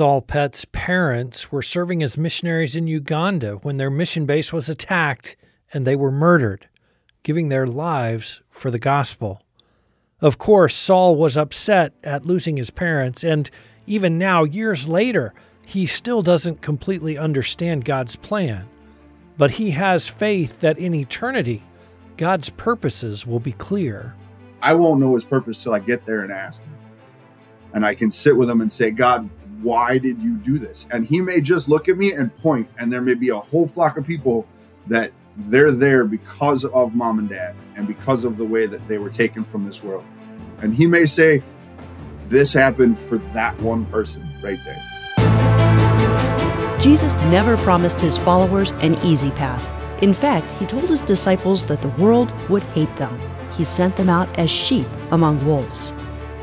Saul 0.00 0.22
Pett's 0.22 0.64
parents 0.72 1.52
were 1.52 1.60
serving 1.60 2.02
as 2.02 2.16
missionaries 2.16 2.74
in 2.74 2.86
Uganda 2.86 3.56
when 3.56 3.76
their 3.76 3.90
mission 3.90 4.24
base 4.24 4.50
was 4.50 4.70
attacked 4.70 5.36
and 5.74 5.86
they 5.86 5.94
were 5.94 6.10
murdered, 6.10 6.66
giving 7.22 7.50
their 7.50 7.66
lives 7.66 8.40
for 8.48 8.70
the 8.70 8.78
gospel. 8.78 9.42
Of 10.22 10.38
course, 10.38 10.74
Saul 10.74 11.16
was 11.16 11.36
upset 11.36 11.92
at 12.02 12.24
losing 12.24 12.56
his 12.56 12.70
parents, 12.70 13.22
and 13.22 13.50
even 13.86 14.16
now, 14.16 14.42
years 14.42 14.88
later, 14.88 15.34
he 15.66 15.84
still 15.84 16.22
doesn't 16.22 16.62
completely 16.62 17.18
understand 17.18 17.84
God's 17.84 18.16
plan. 18.16 18.66
But 19.36 19.50
he 19.50 19.72
has 19.72 20.08
faith 20.08 20.60
that 20.60 20.78
in 20.78 20.94
eternity, 20.94 21.62
God's 22.16 22.48
purposes 22.48 23.26
will 23.26 23.38
be 23.38 23.52
clear. 23.52 24.14
I 24.62 24.72
won't 24.76 24.98
know 24.98 25.12
his 25.12 25.26
purpose 25.26 25.62
till 25.62 25.74
I 25.74 25.78
get 25.78 26.06
there 26.06 26.22
and 26.22 26.32
ask 26.32 26.62
him. 26.62 26.72
And 27.74 27.84
I 27.84 27.94
can 27.94 28.10
sit 28.10 28.34
with 28.34 28.48
him 28.48 28.62
and 28.62 28.72
say, 28.72 28.92
God, 28.92 29.28
why 29.62 29.98
did 29.98 30.22
you 30.22 30.36
do 30.36 30.58
this? 30.58 30.88
And 30.90 31.04
he 31.04 31.20
may 31.20 31.40
just 31.40 31.68
look 31.68 31.88
at 31.88 31.96
me 31.96 32.12
and 32.12 32.34
point, 32.38 32.68
and 32.78 32.92
there 32.92 33.00
may 33.00 33.14
be 33.14 33.28
a 33.28 33.38
whole 33.38 33.66
flock 33.66 33.96
of 33.96 34.06
people 34.06 34.46
that 34.86 35.12
they're 35.36 35.72
there 35.72 36.04
because 36.04 36.64
of 36.64 36.94
mom 36.94 37.18
and 37.18 37.28
dad 37.28 37.54
and 37.76 37.86
because 37.86 38.24
of 38.24 38.36
the 38.36 38.44
way 38.44 38.66
that 38.66 38.86
they 38.88 38.98
were 38.98 39.10
taken 39.10 39.44
from 39.44 39.64
this 39.64 39.82
world. 39.82 40.04
And 40.62 40.74
he 40.74 40.86
may 40.86 41.06
say, 41.06 41.42
This 42.28 42.52
happened 42.52 42.98
for 42.98 43.18
that 43.32 43.58
one 43.60 43.86
person 43.86 44.28
right 44.42 44.58
there. 44.64 44.82
Jesus 46.80 47.16
never 47.16 47.56
promised 47.58 48.00
his 48.00 48.16
followers 48.16 48.72
an 48.80 48.94
easy 49.04 49.30
path. 49.32 49.70
In 50.02 50.14
fact, 50.14 50.50
he 50.52 50.64
told 50.66 50.88
his 50.88 51.02
disciples 51.02 51.64
that 51.66 51.82
the 51.82 51.90
world 51.90 52.32
would 52.48 52.62
hate 52.62 52.94
them. 52.96 53.20
He 53.52 53.64
sent 53.64 53.96
them 53.96 54.08
out 54.08 54.28
as 54.38 54.50
sheep 54.50 54.86
among 55.10 55.44
wolves. 55.44 55.92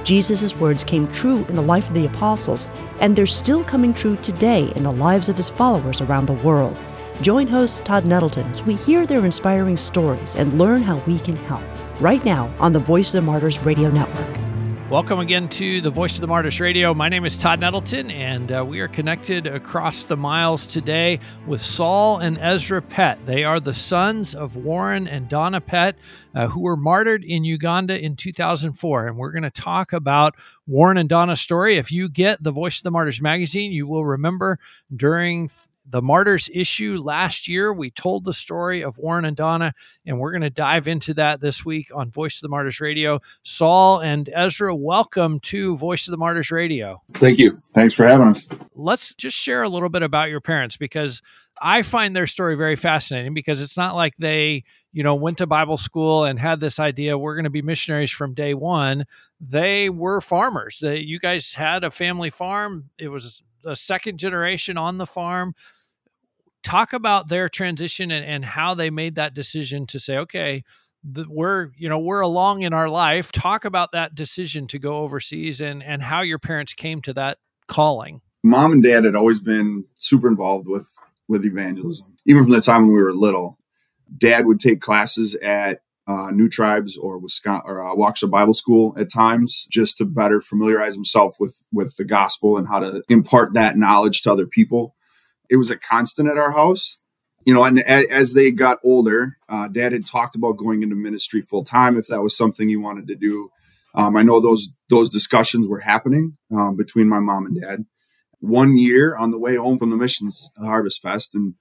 Jesus' 0.07 0.55
words 0.55 0.85
came 0.85 1.11
true 1.11 1.45
in 1.49 1.57
the 1.57 1.61
life 1.61 1.89
of 1.89 1.93
the 1.93 2.05
apostles, 2.05 2.69
and 3.01 3.13
they're 3.13 3.25
still 3.25 3.61
coming 3.65 3.93
true 3.93 4.15
today 4.15 4.71
in 4.77 4.83
the 4.83 4.91
lives 4.91 5.27
of 5.27 5.35
his 5.35 5.49
followers 5.49 5.99
around 5.99 6.27
the 6.27 6.41
world. 6.47 6.77
Join 7.19 7.45
host 7.45 7.83
Todd 7.83 8.05
Nettleton 8.05 8.47
as 8.47 8.63
we 8.63 8.75
hear 8.75 9.05
their 9.05 9.25
inspiring 9.25 9.75
stories 9.75 10.37
and 10.37 10.57
learn 10.57 10.81
how 10.81 10.95
we 10.99 11.19
can 11.19 11.35
help. 11.35 11.65
Right 11.99 12.23
now 12.23 12.49
on 12.57 12.71
the 12.71 12.79
Voice 12.79 13.13
of 13.13 13.21
the 13.21 13.29
Martyrs 13.29 13.59
Radio 13.59 13.89
Network. 13.89 14.46
Welcome 14.89 15.19
again 15.19 15.49
to 15.49 15.81
the 15.81 15.89
Voice 15.89 16.15
of 16.15 16.21
the 16.21 16.27
Martyrs 16.27 16.61
Radio. 16.61 16.93
My 16.93 17.09
name 17.09 17.25
is 17.25 17.35
Todd 17.35 17.59
Nettleton, 17.59 18.09
and 18.09 18.49
uh, 18.53 18.63
we 18.65 18.79
are 18.79 18.87
connected 18.87 19.45
across 19.45 20.03
the 20.03 20.15
miles 20.15 20.65
today 20.65 21.19
with 21.45 21.59
Saul 21.59 22.19
and 22.19 22.37
Ezra 22.37 22.81
Pett. 22.81 23.19
They 23.25 23.43
are 23.43 23.59
the 23.59 23.73
sons 23.73 24.33
of 24.33 24.55
Warren 24.55 25.05
and 25.09 25.27
Donna 25.27 25.59
Pett, 25.59 25.97
uh, 26.33 26.47
who 26.47 26.61
were 26.61 26.77
martyred 26.77 27.25
in 27.25 27.43
Uganda 27.43 28.01
in 28.01 28.15
2004. 28.15 29.07
And 29.07 29.17
we're 29.17 29.33
going 29.33 29.43
to 29.43 29.51
talk 29.51 29.91
about 29.91 30.35
Warren 30.67 30.95
and 30.95 31.09
Donna's 31.09 31.41
story. 31.41 31.75
If 31.75 31.91
you 31.91 32.07
get 32.07 32.41
the 32.41 32.51
Voice 32.51 32.77
of 32.77 32.83
the 32.83 32.91
Martyrs 32.91 33.19
magazine, 33.19 33.73
you 33.73 33.87
will 33.87 34.05
remember 34.05 34.57
during 34.95 35.49
the 35.89 36.01
Martyrs 36.01 36.49
issue 36.53 36.99
last 37.01 37.47
year. 37.47 37.71
We 37.71 37.91
told 37.91 38.25
the 38.25 38.33
story 38.33 38.83
of 38.83 38.97
Warren 38.97 39.25
and 39.25 39.37
Donna, 39.37 39.73
and 40.05 40.19
we're 40.19 40.31
going 40.31 40.41
to 40.41 40.49
dive 40.49 40.87
into 40.87 41.13
that 41.15 41.39
this 41.39 41.65
week 41.65 41.89
on 41.95 42.11
Voice 42.11 42.37
of 42.37 42.41
the 42.41 42.49
Martyrs 42.49 42.81
Radio. 42.81 43.19
Saul 43.43 44.01
and 44.01 44.29
Ezra, 44.33 44.75
welcome 44.75 45.39
to 45.41 45.77
Voice 45.77 46.07
of 46.07 46.11
the 46.11 46.17
Martyrs 46.17 46.51
Radio. 46.51 47.01
Thank 47.13 47.39
you. 47.39 47.61
Thanks 47.73 47.93
for 47.93 48.05
having 48.05 48.27
us. 48.27 48.49
Let's 48.75 49.15
just 49.15 49.37
share 49.37 49.63
a 49.63 49.69
little 49.69 49.89
bit 49.89 50.03
about 50.03 50.29
your 50.29 50.41
parents 50.41 50.75
because 50.75 51.21
I 51.61 51.81
find 51.81 52.15
their 52.15 52.27
story 52.27 52.55
very 52.55 52.75
fascinating 52.75 53.33
because 53.33 53.61
it's 53.61 53.77
not 53.77 53.95
like 53.95 54.15
they, 54.17 54.63
you 54.91 55.03
know, 55.03 55.15
went 55.15 55.37
to 55.37 55.47
Bible 55.47 55.77
school 55.77 56.25
and 56.25 56.37
had 56.37 56.59
this 56.59 56.79
idea 56.79 57.17
we're 57.17 57.35
going 57.35 57.45
to 57.45 57.49
be 57.49 57.61
missionaries 57.61 58.11
from 58.11 58.33
day 58.33 58.53
one. 58.53 59.05
They 59.39 59.89
were 59.89 60.19
farmers. 60.21 60.79
They, 60.79 60.99
you 60.99 61.19
guys 61.19 61.53
had 61.53 61.83
a 61.83 61.91
family 61.91 62.29
farm. 62.29 62.89
It 62.99 63.07
was 63.07 63.41
a 63.65 63.75
second 63.75 64.17
generation 64.17 64.77
on 64.77 64.97
the 64.97 65.07
farm 65.07 65.55
talk 66.67 66.91
about 66.91 67.29
their 67.29 67.47
transition 67.47 68.11
and, 68.11 68.25
and 68.25 68.43
how 68.43 68.73
they 68.73 68.89
made 68.89 69.15
that 69.15 69.33
decision 69.33 69.87
to 69.87 69.99
say, 69.99 70.17
okay, 70.17 70.63
the, 71.03 71.25
we're 71.29 71.69
you 71.77 71.87
know 71.87 71.99
we're 71.99 72.21
along 72.21 72.63
in 72.63 72.73
our 72.73 72.89
life. 72.89 73.31
Talk 73.31 73.63
about 73.63 73.93
that 73.93 74.13
decision 74.13 74.67
to 74.67 74.79
go 74.79 74.97
overseas 74.97 75.61
and 75.61 75.81
and 75.81 76.01
how 76.01 76.21
your 76.21 76.39
parents 76.39 76.73
came 76.73 77.01
to 77.03 77.13
that 77.13 77.37
calling. 77.67 78.21
Mom 78.43 78.73
and 78.73 78.83
dad 78.83 79.05
had 79.05 79.15
always 79.15 79.39
been 79.39 79.85
super 79.97 80.27
involved 80.27 80.67
with 80.67 80.91
with 81.29 81.45
evangelism, 81.45 82.17
even 82.25 82.43
from 82.43 82.51
the 82.51 82.61
time 82.61 82.83
when 82.83 82.95
we 82.95 83.01
were 83.01 83.13
little. 83.13 83.57
Dad 84.17 84.45
would 84.45 84.59
take 84.59 84.81
classes 84.81 85.35
at 85.35 85.79
uh, 86.07 86.31
New 86.31 86.49
Tribes 86.49 86.97
or 86.97 87.17
Wisconsin 87.17 87.63
or 87.65 87.85
uh, 87.85 87.93
Waukesha 87.93 88.29
Bible 88.29 88.53
School 88.53 88.95
at 88.97 89.11
times, 89.11 89.67
just 89.71 89.97
to 89.97 90.05
better 90.05 90.41
familiarize 90.41 90.95
himself 90.95 91.35
with 91.39 91.65
with 91.71 91.95
the 91.95 92.05
gospel 92.05 92.57
and 92.57 92.67
how 92.67 92.79
to 92.79 93.03
impart 93.07 93.53
that 93.53 93.77
knowledge 93.77 94.21
to 94.23 94.31
other 94.31 94.47
people 94.47 94.96
it 95.49 95.57
was 95.57 95.69
a 95.69 95.77
constant 95.77 96.29
at 96.29 96.37
our 96.37 96.51
house. 96.51 97.01
You 97.45 97.53
know 97.53 97.63
and 97.63 97.79
as 97.79 98.33
they 98.33 98.51
got 98.51 98.79
older 98.83 99.37
uh, 99.47 99.69
dad 99.69 99.93
had 99.93 100.05
talked 100.05 100.35
about 100.35 100.57
going 100.57 100.83
into 100.83 100.95
ministry 100.95 101.39
full 101.39 101.63
time 101.63 101.97
if 101.97 102.07
that 102.07 102.21
was 102.21 102.35
something 102.35 102.67
he 102.67 102.75
wanted 102.75 103.07
to 103.07 103.15
do. 103.15 103.51
Um, 103.95 104.17
i 104.17 104.21
know 104.21 104.41
those 104.41 104.75
those 104.89 105.09
discussions 105.09 105.65
were 105.67 105.79
happening 105.79 106.37
um, 106.51 106.75
between 106.75 107.07
my 107.07 107.19
mom 107.19 107.45
and 107.45 107.61
dad. 107.61 107.85
One 108.39 108.77
year 108.77 109.15
on 109.15 109.31
the 109.31 109.39
way 109.39 109.55
home 109.55 109.77
from 109.77 109.91
the 109.91 109.95
missions 109.95 110.51
harvest 110.59 111.01
fest 111.01 111.35
and 111.35 111.53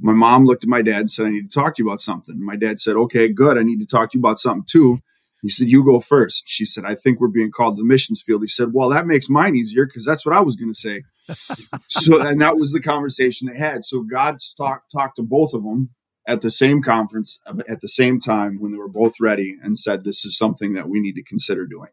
my 0.00 0.14
mom 0.14 0.46
looked 0.46 0.64
at 0.64 0.70
my 0.70 0.80
dad 0.80 1.00
and 1.00 1.10
said 1.10 1.26
i 1.26 1.30
need 1.30 1.50
to 1.50 1.60
talk 1.60 1.76
to 1.76 1.82
you 1.82 1.88
about 1.90 2.00
something. 2.00 2.42
My 2.42 2.56
dad 2.56 2.80
said 2.80 2.96
okay 2.96 3.28
good. 3.28 3.58
I 3.58 3.64
need 3.64 3.80
to 3.80 3.86
talk 3.86 4.12
to 4.12 4.18
you 4.18 4.22
about 4.22 4.38
something 4.38 4.64
too 4.66 5.00
he 5.44 5.48
said 5.48 5.68
you 5.68 5.84
go 5.84 6.00
first 6.00 6.48
she 6.48 6.64
said 6.64 6.84
i 6.84 6.96
think 6.96 7.20
we're 7.20 7.28
being 7.28 7.52
called 7.52 7.76
to 7.76 7.82
the 7.82 7.88
missions 7.88 8.20
field 8.20 8.42
he 8.42 8.48
said 8.48 8.68
well 8.72 8.88
that 8.88 9.06
makes 9.06 9.30
mine 9.30 9.54
easier 9.54 9.86
because 9.86 10.04
that's 10.04 10.26
what 10.26 10.34
i 10.34 10.40
was 10.40 10.56
going 10.56 10.70
to 10.70 10.74
say 10.74 11.02
so 11.88 12.20
and 12.20 12.40
that 12.40 12.56
was 12.56 12.72
the 12.72 12.80
conversation 12.80 13.48
they 13.48 13.58
had. 13.58 13.84
So 13.84 14.02
God 14.02 14.36
talked 14.56 14.92
talked 14.92 15.16
to 15.16 15.22
both 15.22 15.54
of 15.54 15.62
them 15.62 15.90
at 16.26 16.42
the 16.42 16.50
same 16.50 16.82
conference 16.82 17.40
at 17.68 17.80
the 17.80 17.88
same 17.88 18.20
time 18.20 18.58
when 18.60 18.72
they 18.72 18.78
were 18.78 18.88
both 18.88 19.14
ready 19.20 19.56
and 19.62 19.78
said 19.78 20.04
this 20.04 20.24
is 20.24 20.36
something 20.36 20.74
that 20.74 20.88
we 20.88 21.00
need 21.00 21.14
to 21.14 21.22
consider 21.22 21.66
doing. 21.66 21.90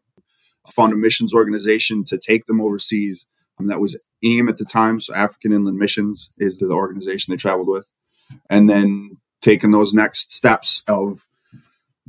Found 0.68 0.92
a 0.92 0.96
missions 0.96 1.34
organization 1.34 2.04
to 2.04 2.18
take 2.18 2.46
them 2.46 2.60
overseas. 2.60 3.26
And 3.58 3.70
that 3.70 3.80
was 3.80 4.02
AIM 4.24 4.48
at 4.48 4.58
the 4.58 4.64
time. 4.64 5.00
So 5.00 5.14
African 5.14 5.52
Inland 5.52 5.78
Missions 5.78 6.34
is 6.38 6.58
the 6.58 6.70
organization 6.70 7.32
they 7.32 7.36
traveled 7.36 7.68
with. 7.68 7.90
And 8.48 8.68
then 8.68 9.18
taking 9.40 9.72
those 9.72 9.92
next 9.92 10.32
steps 10.32 10.82
of 10.88 11.26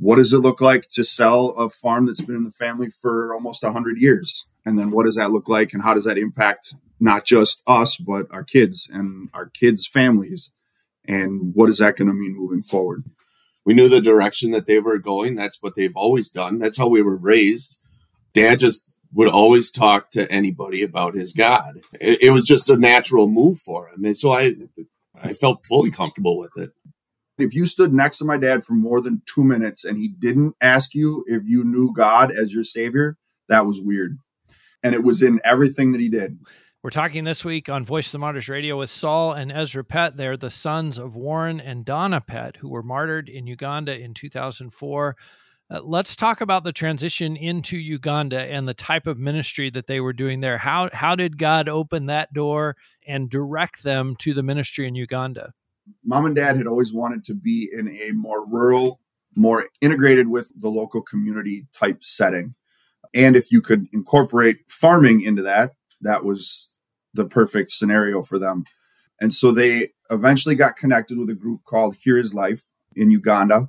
what 0.04 0.16
does 0.16 0.34
it 0.34 0.38
look 0.38 0.60
like 0.60 0.86
to 0.90 1.02
sell 1.02 1.50
a 1.50 1.70
farm 1.70 2.04
that's 2.04 2.20
been 2.20 2.36
in 2.36 2.44
the 2.44 2.50
family 2.50 2.90
for 2.90 3.32
almost 3.32 3.62
100 3.62 3.96
years 3.96 4.50
and 4.66 4.78
then 4.78 4.90
what 4.90 5.04
does 5.04 5.16
that 5.16 5.30
look 5.30 5.48
like 5.48 5.72
and 5.72 5.82
how 5.82 5.94
does 5.94 6.04
that 6.04 6.18
impact 6.18 6.74
not 7.00 7.24
just 7.24 7.62
us, 7.66 7.96
but 7.96 8.26
our 8.30 8.44
kids 8.44 8.90
and 8.92 9.28
our 9.34 9.46
kids' 9.46 9.86
families. 9.86 10.56
And 11.06 11.54
what 11.54 11.68
is 11.68 11.78
that 11.78 11.96
going 11.96 12.08
to 12.08 12.14
mean 12.14 12.36
moving 12.36 12.62
forward? 12.62 13.04
We 13.64 13.74
knew 13.74 13.88
the 13.88 14.00
direction 14.00 14.50
that 14.50 14.66
they 14.66 14.78
were 14.78 14.98
going. 14.98 15.36
That's 15.36 15.62
what 15.62 15.74
they've 15.74 15.96
always 15.96 16.30
done. 16.30 16.58
That's 16.58 16.78
how 16.78 16.88
we 16.88 17.02
were 17.02 17.16
raised. 17.16 17.80
Dad 18.32 18.58
just 18.58 18.96
would 19.12 19.28
always 19.28 19.70
talk 19.70 20.10
to 20.10 20.30
anybody 20.30 20.82
about 20.82 21.14
his 21.14 21.32
God. 21.32 21.76
It, 22.00 22.22
it 22.22 22.30
was 22.30 22.44
just 22.44 22.68
a 22.68 22.76
natural 22.76 23.28
move 23.28 23.58
for 23.58 23.88
him. 23.88 24.04
And 24.04 24.16
so 24.16 24.32
I, 24.32 24.56
I 25.14 25.32
felt 25.32 25.64
fully 25.64 25.90
comfortable 25.90 26.38
with 26.38 26.52
it. 26.56 26.72
If 27.36 27.54
you 27.54 27.66
stood 27.66 27.92
next 27.92 28.18
to 28.18 28.24
my 28.24 28.36
dad 28.36 28.64
for 28.64 28.74
more 28.74 29.00
than 29.00 29.22
two 29.26 29.42
minutes 29.42 29.84
and 29.84 29.98
he 29.98 30.08
didn't 30.08 30.54
ask 30.60 30.94
you 30.94 31.24
if 31.26 31.42
you 31.44 31.64
knew 31.64 31.92
God 31.92 32.30
as 32.30 32.54
your 32.54 32.64
savior, 32.64 33.16
that 33.48 33.66
was 33.66 33.80
weird. 33.80 34.18
And 34.82 34.94
it 34.94 35.02
was 35.02 35.22
in 35.22 35.40
everything 35.44 35.92
that 35.92 36.00
he 36.00 36.08
did. 36.08 36.38
We're 36.84 36.90
talking 36.90 37.24
this 37.24 37.44
week 37.44 37.70
on 37.70 37.84
Voice 37.84 38.08
of 38.08 38.12
the 38.12 38.18
Martyrs 38.18 38.48
Radio 38.48 38.78
with 38.78 38.90
Saul 38.90 39.32
and 39.32 39.50
Ezra 39.50 39.82
Pett. 39.82 40.18
They're 40.18 40.36
the 40.36 40.50
sons 40.50 40.98
of 40.98 41.16
Warren 41.16 41.58
and 41.58 41.82
Donna 41.82 42.20
Pett, 42.20 42.58
who 42.58 42.68
were 42.68 42.82
martyred 42.82 43.30
in 43.30 43.46
Uganda 43.46 43.98
in 43.98 44.12
2004. 44.12 45.16
Uh, 45.70 45.80
let's 45.82 46.14
talk 46.14 46.42
about 46.42 46.62
the 46.62 46.74
transition 46.74 47.36
into 47.36 47.78
Uganda 47.78 48.38
and 48.38 48.68
the 48.68 48.74
type 48.74 49.06
of 49.06 49.18
ministry 49.18 49.70
that 49.70 49.86
they 49.86 49.98
were 49.98 50.12
doing 50.12 50.40
there. 50.40 50.58
How 50.58 50.90
how 50.92 51.16
did 51.16 51.38
God 51.38 51.70
open 51.70 52.04
that 52.06 52.34
door 52.34 52.76
and 53.06 53.30
direct 53.30 53.82
them 53.82 54.14
to 54.16 54.34
the 54.34 54.42
ministry 54.42 54.86
in 54.86 54.94
Uganda? 54.94 55.54
Mom 56.04 56.26
and 56.26 56.36
Dad 56.36 56.56
had 56.56 56.66
always 56.66 56.92
wanted 56.92 57.24
to 57.24 57.34
be 57.34 57.68
in 57.72 57.88
a 57.88 58.12
more 58.12 58.46
rural, 58.46 59.00
more 59.36 59.68
integrated 59.80 60.28
with 60.28 60.50
the 60.58 60.68
local 60.68 61.02
community 61.02 61.66
type 61.72 62.02
setting. 62.02 62.54
And 63.14 63.36
if 63.36 63.52
you 63.52 63.60
could 63.60 63.86
incorporate 63.92 64.58
farming 64.68 65.22
into 65.22 65.42
that, 65.42 65.70
that 66.00 66.24
was 66.24 66.74
the 67.12 67.26
perfect 67.26 67.70
scenario 67.70 68.22
for 68.22 68.38
them. 68.38 68.64
And 69.20 69.32
so 69.32 69.52
they 69.52 69.88
eventually 70.10 70.54
got 70.54 70.76
connected 70.76 71.18
with 71.18 71.30
a 71.30 71.34
group 71.34 71.62
called 71.64 71.96
Here 72.02 72.18
Is 72.18 72.34
Life 72.34 72.62
in 72.96 73.10
Uganda. 73.10 73.68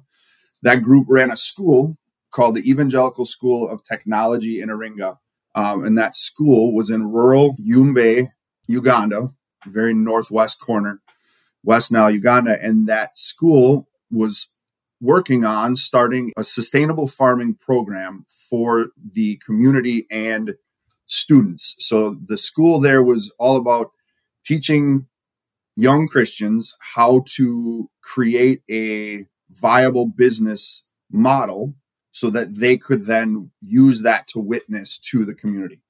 That 0.63 0.81
group 0.81 1.05
ran 1.09 1.31
a 1.31 1.37
school 1.37 1.97
called 2.31 2.55
the 2.55 2.69
Evangelical 2.69 3.25
School 3.25 3.69
of 3.69 3.83
Technology 3.83 4.59
in 4.59 4.69
Aringa. 4.69 5.17
Um, 5.53 5.85
and 5.85 5.97
that 5.97 6.15
school 6.15 6.73
was 6.73 6.89
in 6.89 7.11
rural 7.11 7.55
Yumbe, 7.57 8.27
Uganda, 8.67 9.29
very 9.67 9.93
northwest 9.93 10.59
corner, 10.59 11.01
West 11.65 11.91
Nile, 11.91 12.11
Uganda. 12.11 12.57
And 12.61 12.87
that 12.87 13.17
school 13.17 13.89
was 14.09 14.55
working 15.01 15.43
on 15.43 15.75
starting 15.75 16.31
a 16.37 16.43
sustainable 16.43 17.07
farming 17.07 17.55
program 17.55 18.25
for 18.27 18.87
the 19.13 19.37
community 19.45 20.05
and 20.09 20.55
students. 21.05 21.75
So 21.79 22.15
the 22.25 22.37
school 22.37 22.79
there 22.79 23.03
was 23.03 23.33
all 23.37 23.57
about 23.57 23.91
teaching 24.45 25.07
young 25.75 26.07
Christians 26.07 26.77
how 26.95 27.23
to 27.35 27.89
create 28.01 28.61
a 28.71 29.25
viable 29.49 30.07
business 30.07 30.89
model 31.11 31.75
so 32.11 32.29
that 32.29 32.55
they 32.55 32.77
could 32.77 33.05
then 33.05 33.51
use 33.61 34.01
that 34.03 34.27
to 34.29 34.39
witness 34.39 34.97
to 34.99 35.25
the 35.25 35.35
community. 35.35 35.81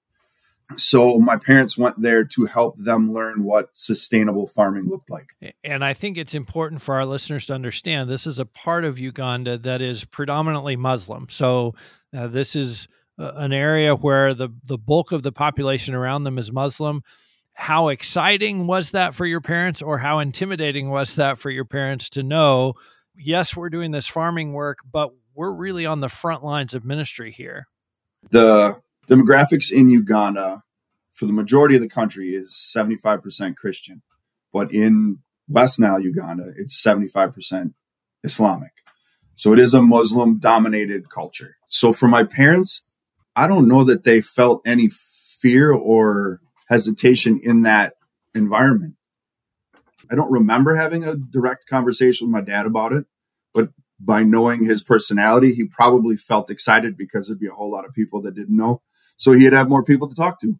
So 0.77 1.19
my 1.19 1.37
parents 1.37 1.77
went 1.77 2.01
there 2.01 2.23
to 2.23 2.45
help 2.45 2.77
them 2.77 3.13
learn 3.13 3.43
what 3.43 3.69
sustainable 3.73 4.47
farming 4.47 4.87
looked 4.87 5.09
like. 5.09 5.35
And 5.63 5.85
I 5.85 5.93
think 5.93 6.17
it's 6.17 6.33
important 6.33 6.81
for 6.81 6.95
our 6.95 7.05
listeners 7.05 7.45
to 7.47 7.53
understand 7.53 8.09
this 8.09 8.25
is 8.25 8.39
a 8.39 8.45
part 8.45 8.83
of 8.83 8.97
Uganda 8.97 9.57
that 9.59 9.81
is 9.81 10.05
predominantly 10.05 10.75
Muslim. 10.75 11.27
So 11.29 11.75
uh, 12.15 12.27
this 12.27 12.55
is 12.55 12.87
uh, 13.19 13.33
an 13.35 13.53
area 13.53 13.95
where 13.95 14.33
the 14.33 14.49
the 14.63 14.77
bulk 14.77 15.11
of 15.11 15.23
the 15.23 15.31
population 15.31 15.93
around 15.93 16.23
them 16.23 16.37
is 16.37 16.51
Muslim. 16.51 17.03
How 17.53 17.89
exciting 17.89 18.67
was 18.67 18.91
that 18.91 19.13
for 19.13 19.25
your 19.25 19.41
parents 19.41 19.81
or 19.81 19.99
how 19.99 20.19
intimidating 20.19 20.89
was 20.89 21.15
that 21.15 21.37
for 21.37 21.49
your 21.49 21.63
parents 21.63 22.09
to 22.09 22.23
know 22.23 22.73
yes, 23.17 23.55
we're 23.55 23.69
doing 23.69 23.91
this 23.91 24.07
farming 24.07 24.53
work, 24.53 24.79
but 24.89 25.11
we're 25.33 25.53
really 25.53 25.85
on 25.85 25.99
the 25.99 26.09
front 26.09 26.43
lines 26.43 26.73
of 26.73 26.85
ministry 26.85 27.31
here? 27.31 27.67
The 28.31 28.81
demographics 29.07 29.71
in 29.71 29.89
Uganda 29.89 30.63
for 31.13 31.25
the 31.25 31.33
majority 31.33 31.75
of 31.75 31.81
the 31.81 31.89
country 31.89 32.35
is 32.35 32.51
75% 32.51 33.55
Christian, 33.55 34.01
but 34.51 34.73
in 34.73 35.19
West 35.47 35.79
Nile, 35.79 35.99
Uganda, 35.99 36.51
it's 36.57 36.81
75% 36.83 37.73
Islamic. 38.23 38.71
So 39.35 39.53
it 39.53 39.59
is 39.59 39.73
a 39.73 39.81
Muslim 39.81 40.39
dominated 40.39 41.09
culture. 41.09 41.57
So 41.67 41.93
for 41.93 42.07
my 42.07 42.23
parents, 42.23 42.93
I 43.35 43.47
don't 43.47 43.67
know 43.67 43.83
that 43.83 44.03
they 44.03 44.21
felt 44.21 44.61
any 44.65 44.89
fear 44.89 45.71
or 45.71 46.41
hesitation 46.67 47.39
in 47.43 47.61
that 47.63 47.93
environment. 48.33 48.95
I 50.09 50.15
don't 50.15 50.31
remember 50.31 50.75
having 50.75 51.03
a 51.03 51.15
direct 51.15 51.67
conversation 51.67 52.27
with 52.27 52.33
my 52.33 52.41
dad 52.41 52.65
about 52.65 52.93
it, 52.93 53.05
but 53.53 53.69
by 53.99 54.23
knowing 54.23 54.65
his 54.65 54.83
personality, 54.83 55.53
he 55.53 55.65
probably 55.65 56.15
felt 56.15 56.49
excited 56.49 56.97
because 56.97 57.27
there'd 57.27 57.39
be 57.39 57.47
a 57.47 57.53
whole 57.53 57.71
lot 57.71 57.85
of 57.85 57.93
people 57.93 58.21
that 58.21 58.35
didn't 58.35 58.55
know. 58.55 58.81
So 59.17 59.31
he'd 59.31 59.53
have 59.53 59.69
more 59.69 59.83
people 59.83 60.07
to 60.09 60.15
talk 60.15 60.39
to. 60.41 60.57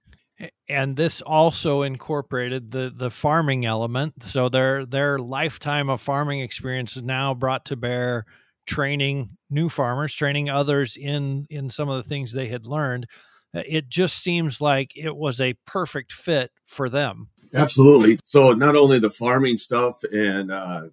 And 0.68 0.96
this 0.96 1.22
also 1.22 1.84
incorporated 1.84 2.72
the 2.72 2.92
the 2.94 3.10
farming 3.10 3.66
element. 3.66 4.24
So 4.24 4.50
their 4.50 4.86
their 4.86 5.18
lifetime 5.18 5.90
of 5.90 6.02
farming 6.02 6.42
experience 6.42 6.98
is 6.98 7.04
now 7.04 7.34
brought 7.34 7.66
to 7.66 7.76
bear 7.76 8.26
training 8.66 9.30
new 9.50 9.70
farmers, 9.70 10.14
training 10.14 10.50
others 10.50 10.98
in 10.98 11.46
in 11.50 11.70
some 11.70 11.88
of 11.88 11.98
the 11.98 12.10
things 12.10 12.32
they 12.32 12.48
had 12.48 12.66
learned. 12.66 13.08
It 13.54 13.88
just 13.88 14.22
seems 14.22 14.60
like 14.60 14.92
it 14.98 15.16
was 15.16 15.40
a 15.40 15.56
perfect 15.66 16.12
fit 16.12 16.52
for 16.66 16.90
them. 16.90 17.30
Absolutely. 17.54 18.20
So 18.26 18.52
not 18.52 18.76
only 18.76 19.00
the 19.00 19.10
farming 19.10 19.56
stuff 19.56 20.04
and 20.12 20.52
uh, 20.52 20.88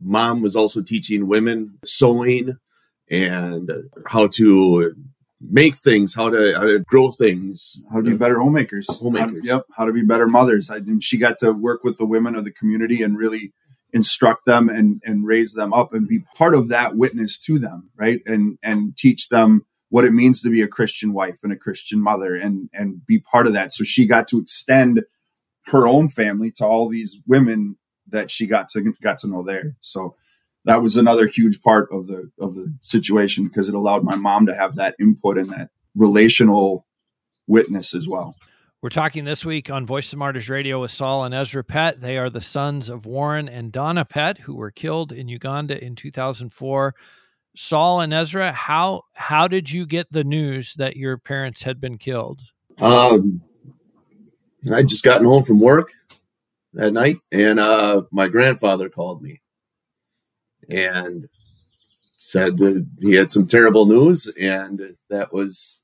mom 0.00 0.42
was 0.42 0.56
also 0.56 0.82
teaching 0.82 1.28
women 1.28 1.78
sewing 1.84 2.56
and 3.08 3.70
how 4.06 4.26
to 4.28 4.94
make 5.40 5.74
things, 5.74 6.14
how 6.14 6.30
to 6.30 6.54
how 6.54 6.64
to 6.64 6.80
grow 6.80 7.10
things, 7.10 7.80
how 7.92 7.98
to 7.98 8.10
be 8.10 8.16
better 8.16 8.40
homemakers. 8.40 9.00
Homemakers. 9.00 9.48
How, 9.48 9.56
yep. 9.56 9.66
How 9.76 9.84
to 9.86 9.92
be 9.92 10.04
better 10.04 10.26
mothers. 10.26 10.70
I, 10.70 10.76
and 10.76 11.02
she 11.02 11.18
got 11.18 11.38
to 11.38 11.52
work 11.52 11.82
with 11.82 11.98
the 11.98 12.06
women 12.06 12.34
of 12.34 12.44
the 12.44 12.52
community 12.52 13.02
and 13.02 13.16
really 13.16 13.52
instruct 13.92 14.44
them 14.44 14.68
and 14.68 15.00
and 15.04 15.26
raise 15.26 15.54
them 15.54 15.72
up 15.72 15.92
and 15.92 16.06
be 16.06 16.20
part 16.36 16.54
of 16.54 16.68
that 16.68 16.96
witness 16.96 17.40
to 17.40 17.58
them, 17.58 17.90
right? 17.96 18.20
And 18.26 18.58
and 18.62 18.96
teach 18.96 19.28
them 19.28 19.66
what 19.88 20.04
it 20.04 20.12
means 20.12 20.42
to 20.42 20.50
be 20.50 20.62
a 20.62 20.68
Christian 20.68 21.12
wife 21.12 21.38
and 21.42 21.52
a 21.52 21.56
Christian 21.56 22.00
mother 22.00 22.34
and 22.34 22.68
and 22.72 23.04
be 23.06 23.18
part 23.18 23.46
of 23.46 23.52
that. 23.54 23.72
So 23.72 23.84
she 23.84 24.06
got 24.06 24.28
to 24.28 24.38
extend 24.38 25.04
her 25.66 25.86
own 25.86 26.08
family 26.08 26.50
to 26.56 26.66
all 26.66 26.88
these 26.88 27.22
women 27.26 27.76
that 28.08 28.30
she 28.30 28.46
got 28.46 28.68
to 28.68 28.92
got 29.02 29.18
to 29.18 29.28
know 29.28 29.42
there. 29.42 29.76
So 29.80 30.16
that 30.64 30.82
was 30.82 30.96
another 30.96 31.26
huge 31.26 31.62
part 31.62 31.88
of 31.90 32.06
the 32.06 32.30
of 32.38 32.54
the 32.54 32.74
situation 32.82 33.46
because 33.46 33.68
it 33.68 33.74
allowed 33.74 34.04
my 34.04 34.16
mom 34.16 34.46
to 34.46 34.54
have 34.54 34.74
that 34.74 34.94
input 35.00 35.38
and 35.38 35.50
that 35.50 35.70
relational 35.94 36.86
witness 37.46 37.94
as 37.94 38.08
well. 38.08 38.36
We're 38.82 38.88
talking 38.88 39.24
this 39.26 39.44
week 39.44 39.68
on 39.68 39.84
Voice 39.84 40.10
of 40.12 40.18
Martyrs 40.18 40.48
Radio 40.48 40.80
with 40.80 40.90
Saul 40.90 41.24
and 41.24 41.34
Ezra 41.34 41.62
Pett. 41.62 42.00
They 42.00 42.16
are 42.16 42.30
the 42.30 42.40
sons 42.40 42.88
of 42.88 43.04
Warren 43.04 43.46
and 43.46 43.70
Donna 43.70 44.06
Pett, 44.06 44.38
who 44.38 44.54
were 44.54 44.70
killed 44.70 45.12
in 45.12 45.28
Uganda 45.28 45.82
in 45.82 45.96
2004. 45.96 46.94
Saul 47.56 48.00
and 48.00 48.14
Ezra, 48.14 48.52
how 48.52 49.02
how 49.14 49.48
did 49.48 49.70
you 49.70 49.84
get 49.84 50.10
the 50.12 50.24
news 50.24 50.74
that 50.74 50.96
your 50.96 51.18
parents 51.18 51.62
had 51.62 51.80
been 51.80 51.98
killed? 51.98 52.40
Um, 52.80 53.42
I'd 54.72 54.88
just 54.88 55.04
gotten 55.04 55.26
home 55.26 55.42
from 55.42 55.60
work 55.60 55.90
that 56.72 56.92
night, 56.92 57.16
and 57.32 57.58
uh, 57.58 58.02
my 58.10 58.28
grandfather 58.28 58.88
called 58.88 59.22
me 59.22 59.42
and 60.70 61.28
said 62.16 62.58
that 62.58 62.86
he 63.00 63.14
had 63.14 63.30
some 63.30 63.46
terrible 63.46 63.86
news, 63.86 64.34
and 64.40 64.80
that 65.08 65.32
was 65.32 65.82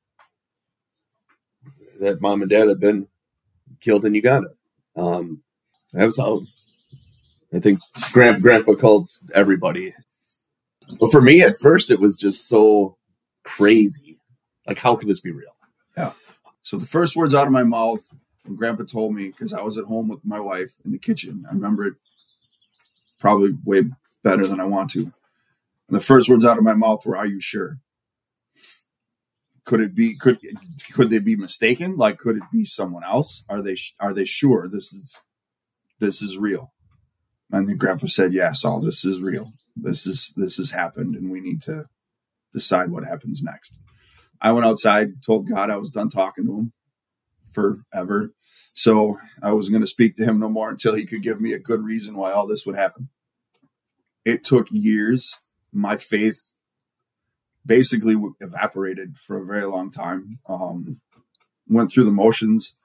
that 2.00 2.21
mom 2.21 2.43
and 2.43 2.50
dad 2.50 2.69
had 2.69 2.81
been 2.81 3.09
killed 3.81 4.05
in 4.05 4.15
Uganda. 4.15 4.50
Um, 4.97 5.43
that 5.93 6.05
was 6.05 6.19
how 6.19 6.43
I 7.55 7.61
think 7.61 7.79
Grandpa, 8.12 8.41
Grandpa 8.41 8.75
called 8.75 9.09
everybody. 9.35 9.94
But 11.00 11.11
for 11.11 11.21
me, 11.21 11.43
at 11.43 11.56
first, 11.56 11.91
it 11.91 12.00
was 12.00 12.19
just 12.19 12.49
so 12.49 12.97
crazy. 13.44 14.19
Like, 14.67 14.79
how 14.79 14.97
could 14.97 15.09
this 15.09 15.21
be 15.21 15.33
real? 15.33 15.56
Yeah. 15.97 16.12
So 16.62 16.77
the 16.77 16.87
first 16.87 17.17
words 17.17 17.35
out 17.35 17.47
of 17.47 17.53
my 17.53 17.62
mouth 17.62 18.05
when 18.44 18.56
Grandpa 18.56 18.85
told 18.85 19.15
me, 19.15 19.29
because 19.29 19.53
I 19.53 19.62
was 19.62 19.79
at 19.79 19.85
home 19.85 20.09
with 20.09 20.25
my 20.25 20.41
wife 20.41 20.75
in 20.85 20.93
the 20.93 20.99
kitchen, 20.99 21.44
I 21.49 21.55
remember 21.55 21.87
it 21.87 21.94
probably 23.19 23.50
way 23.65 23.83
better 24.26 24.46
than 24.46 24.58
I 24.58 24.64
want 24.64 24.90
to. 24.90 25.02
And 25.02 25.96
the 25.96 26.00
first 26.00 26.28
words 26.28 26.44
out 26.44 26.58
of 26.58 26.64
my 26.64 26.75
mouth 26.75 27.06
were, 27.06 27.17
"Are 27.17 27.26
you 27.26 27.40
sure?" 27.40 27.78
Could 29.64 29.81
it 29.81 29.94
be? 29.94 30.17
Could 30.19 30.38
could 30.93 31.11
they 31.11 31.20
be 31.20 31.37
mistaken? 31.37 31.96
Like, 31.96 32.19
could 32.19 32.37
it 32.37 32.50
be 32.52 32.64
someone 32.64 33.05
else? 33.05 33.44
Are 33.49 33.62
they 33.62 33.76
are 34.00 34.12
they 34.12 34.25
sure 34.25 34.69
this 34.69 34.93
is 34.93 35.23
this 36.00 36.20
is 36.23 36.38
real? 36.38 36.73
And 37.52 37.69
then 37.69 37.76
Grandpa 37.76 38.08
said, 38.08 38.32
"Yes, 38.32 38.64
all 38.64 38.81
this 38.81 39.05
is 39.05 39.23
real. 39.23 39.52
This 39.76 40.06
is 40.06 40.34
this 40.37 40.56
has 40.56 40.70
happened, 40.70 41.14
and 41.14 41.31
we 41.31 41.40
need 41.40 41.62
to 41.62 41.87
decide 42.52 42.90
what 42.90 43.05
happens 43.05 43.43
next." 43.44 43.78
I 44.40 44.52
went 44.52 44.67
outside, 44.67 45.23
told 45.23 45.49
God 45.49 45.70
I 45.70 45.76
was 45.76 45.90
done 45.90 46.08
talking 46.08 46.46
to 46.46 46.58
him 46.58 46.73
forever. 47.52 48.34
So 48.75 49.19
I 49.43 49.52
wasn't 49.52 49.75
going 49.75 49.82
to 49.82 49.96
speak 49.96 50.17
to 50.17 50.25
him 50.25 50.38
no 50.40 50.49
more 50.49 50.69
until 50.69 50.94
he 50.94 51.06
could 51.06 51.23
give 51.23 51.40
me 51.40 51.52
a 51.52 51.59
good 51.59 51.83
reason 51.83 52.16
why 52.16 52.33
all 52.33 52.47
this 52.47 52.66
would 52.66 52.76
happen. 52.76 53.09
It 54.26 54.45
took 54.45 54.66
years. 54.71 55.47
My 55.73 55.97
faith 55.97 56.56
basically 57.64 58.16
evaporated 58.40 59.16
for 59.16 59.38
a 59.38 59.47
very 59.47 59.64
long 59.64 59.90
time. 59.90 60.40
Um, 60.49 61.00
went 61.68 61.92
through 61.92 62.04
the 62.04 62.11
motions. 62.11 62.83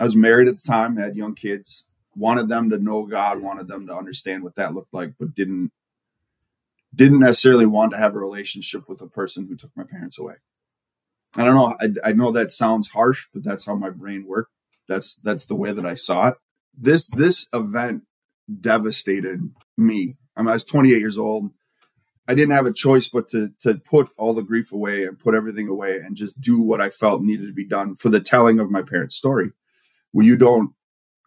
I 0.00 0.04
was 0.04 0.16
married 0.16 0.48
at 0.48 0.56
the 0.56 0.66
time, 0.66 0.96
had 0.96 1.16
young 1.16 1.34
kids, 1.34 1.90
wanted 2.16 2.48
them 2.48 2.70
to 2.70 2.78
know 2.78 3.06
God, 3.06 3.40
wanted 3.40 3.68
them 3.68 3.86
to 3.86 3.94
understand 3.94 4.42
what 4.42 4.56
that 4.56 4.74
looked 4.74 4.92
like, 4.92 5.14
but 5.18 5.34
didn't 5.34 5.72
didn't 6.92 7.20
necessarily 7.20 7.66
want 7.66 7.92
to 7.92 7.98
have 7.98 8.16
a 8.16 8.18
relationship 8.18 8.88
with 8.88 8.98
the 8.98 9.06
person 9.06 9.46
who 9.46 9.54
took 9.54 9.70
my 9.76 9.84
parents 9.84 10.18
away. 10.18 10.34
I 11.36 11.44
don't 11.44 11.54
know. 11.54 11.76
I, 11.80 12.08
I 12.10 12.12
know 12.12 12.32
that 12.32 12.50
sounds 12.50 12.90
harsh, 12.90 13.28
but 13.32 13.44
that's 13.44 13.64
how 13.64 13.76
my 13.76 13.90
brain 13.90 14.26
worked. 14.26 14.50
That's 14.88 15.14
that's 15.14 15.46
the 15.46 15.54
way 15.54 15.70
that 15.70 15.86
I 15.86 15.94
saw 15.94 16.28
it. 16.28 16.34
This 16.76 17.08
this 17.08 17.48
event 17.52 18.02
devastated 18.60 19.52
me. 19.76 20.16
I, 20.40 20.42
mean, 20.42 20.48
I 20.48 20.54
was 20.54 20.64
28 20.64 20.98
years 20.98 21.18
old. 21.18 21.50
I 22.26 22.34
didn't 22.34 22.54
have 22.54 22.64
a 22.64 22.72
choice 22.72 23.08
but 23.08 23.28
to 23.30 23.50
to 23.60 23.74
put 23.74 24.08
all 24.16 24.32
the 24.32 24.42
grief 24.42 24.72
away 24.72 25.02
and 25.04 25.18
put 25.18 25.34
everything 25.34 25.68
away 25.68 25.96
and 25.96 26.16
just 26.16 26.40
do 26.40 26.62
what 26.62 26.80
I 26.80 26.88
felt 26.88 27.22
needed 27.22 27.46
to 27.48 27.52
be 27.52 27.66
done 27.66 27.94
for 27.94 28.08
the 28.08 28.20
telling 28.20 28.58
of 28.58 28.70
my 28.70 28.80
parents' 28.80 29.16
story. 29.16 29.50
Well, 30.14 30.24
you 30.24 30.38
don't 30.38 30.72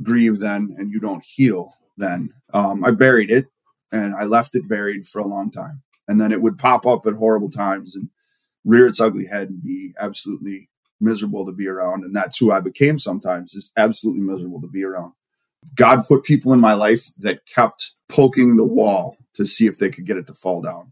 grieve 0.01 0.39
then 0.39 0.73
and 0.77 0.91
you 0.91 0.99
don't 0.99 1.23
heal 1.23 1.75
then. 1.95 2.33
Um, 2.53 2.83
I 2.83 2.91
buried 2.91 3.29
it 3.29 3.45
and 3.91 4.15
I 4.15 4.23
left 4.23 4.55
it 4.55 4.67
buried 4.67 5.05
for 5.07 5.19
a 5.19 5.27
long 5.27 5.51
time, 5.51 5.83
and 6.07 6.19
then 6.19 6.31
it 6.31 6.41
would 6.41 6.57
pop 6.57 6.87
up 6.87 7.05
at 7.05 7.13
horrible 7.13 7.51
times 7.51 7.95
and 7.95 8.09
rear 8.65 8.87
its 8.87 8.99
ugly 8.99 9.27
head 9.27 9.49
and 9.49 9.61
be 9.61 9.93
absolutely 9.99 10.69
miserable 10.99 11.45
to 11.45 11.51
be 11.51 11.67
around. 11.67 12.03
And 12.03 12.15
that's 12.15 12.39
who 12.39 12.51
I 12.51 12.61
became 12.61 12.97
sometimes, 12.97 13.53
is 13.53 13.73
absolutely 13.77 14.23
miserable 14.23 14.61
to 14.61 14.67
be 14.67 14.83
around. 14.83 15.13
God 15.75 16.05
put 16.07 16.23
people 16.23 16.53
in 16.53 16.59
my 16.59 16.73
life 16.73 17.13
that 17.19 17.45
kept 17.45 17.93
poking 18.09 18.57
the 18.57 18.65
wall 18.65 19.17
to 19.35 19.45
see 19.45 19.65
if 19.65 19.77
they 19.77 19.89
could 19.89 20.05
get 20.05 20.17
it 20.17 20.27
to 20.27 20.33
fall 20.33 20.61
down. 20.61 20.91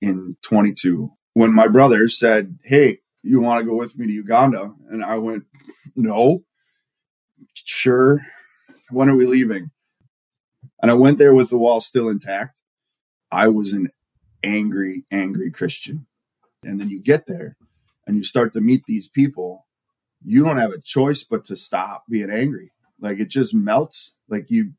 In 0.00 0.36
22, 0.42 1.12
when 1.34 1.52
my 1.52 1.68
brother 1.68 2.08
said, 2.08 2.58
Hey, 2.64 2.98
you 3.22 3.40
want 3.40 3.60
to 3.60 3.66
go 3.66 3.76
with 3.76 3.96
me 3.96 4.06
to 4.06 4.12
Uganda? 4.12 4.72
And 4.90 5.04
I 5.04 5.16
went, 5.18 5.44
No, 5.94 6.44
sure. 7.54 8.20
When 8.90 9.08
are 9.08 9.16
we 9.16 9.26
leaving? 9.26 9.70
And 10.82 10.90
I 10.90 10.94
went 10.94 11.18
there 11.18 11.34
with 11.34 11.50
the 11.50 11.58
wall 11.58 11.80
still 11.80 12.08
intact. 12.08 12.56
I 13.30 13.48
was 13.48 13.72
an 13.72 13.88
angry, 14.42 15.04
angry 15.10 15.50
Christian. 15.50 16.06
And 16.64 16.80
then 16.80 16.90
you 16.90 17.00
get 17.00 17.26
there 17.26 17.56
and 18.06 18.16
you 18.16 18.24
start 18.24 18.52
to 18.54 18.60
meet 18.60 18.84
these 18.86 19.08
people 19.08 19.66
you 20.24 20.44
don't 20.44 20.58
have 20.58 20.72
a 20.72 20.80
choice 20.80 21.24
but 21.24 21.44
to 21.46 21.56
stop 21.56 22.04
being 22.08 22.30
angry. 22.30 22.71
Like 23.02 23.18
it 23.18 23.28
just 23.28 23.54
melts. 23.54 24.18
Like 24.28 24.50
you, 24.50 24.72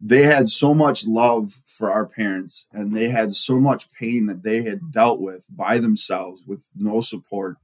they 0.00 0.22
had 0.22 0.48
so 0.48 0.74
much 0.74 1.06
love 1.06 1.52
for 1.66 1.90
our 1.90 2.06
parents 2.06 2.68
and 2.72 2.94
they 2.94 3.08
had 3.08 3.34
so 3.34 3.58
much 3.58 3.90
pain 3.92 4.26
that 4.26 4.42
they 4.42 4.62
had 4.62 4.92
dealt 4.92 5.20
with 5.22 5.46
by 5.50 5.78
themselves 5.78 6.42
with 6.46 6.70
no 6.76 7.00
support 7.00 7.56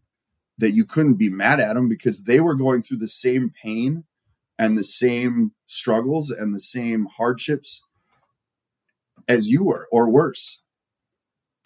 that 0.57 0.71
you 0.71 0.85
couldn't 0.85 1.15
be 1.15 1.29
mad 1.29 1.61
at 1.61 1.75
them 1.75 1.89
because 1.89 2.25
they 2.25 2.41
were 2.41 2.55
going 2.55 2.83
through 2.83 2.99
the 2.99 3.09
same 3.09 3.53
pain 3.63 4.05
and 4.59 4.79
the 4.79 4.85
same 4.85 5.53
struggles 5.67 6.31
and 6.31 6.55
the 6.55 6.61
same 6.61 7.07
hardships 7.17 7.85
as 9.29 9.51
you 9.51 9.65
were 9.65 9.89
or 9.91 10.09
worse 10.09 10.65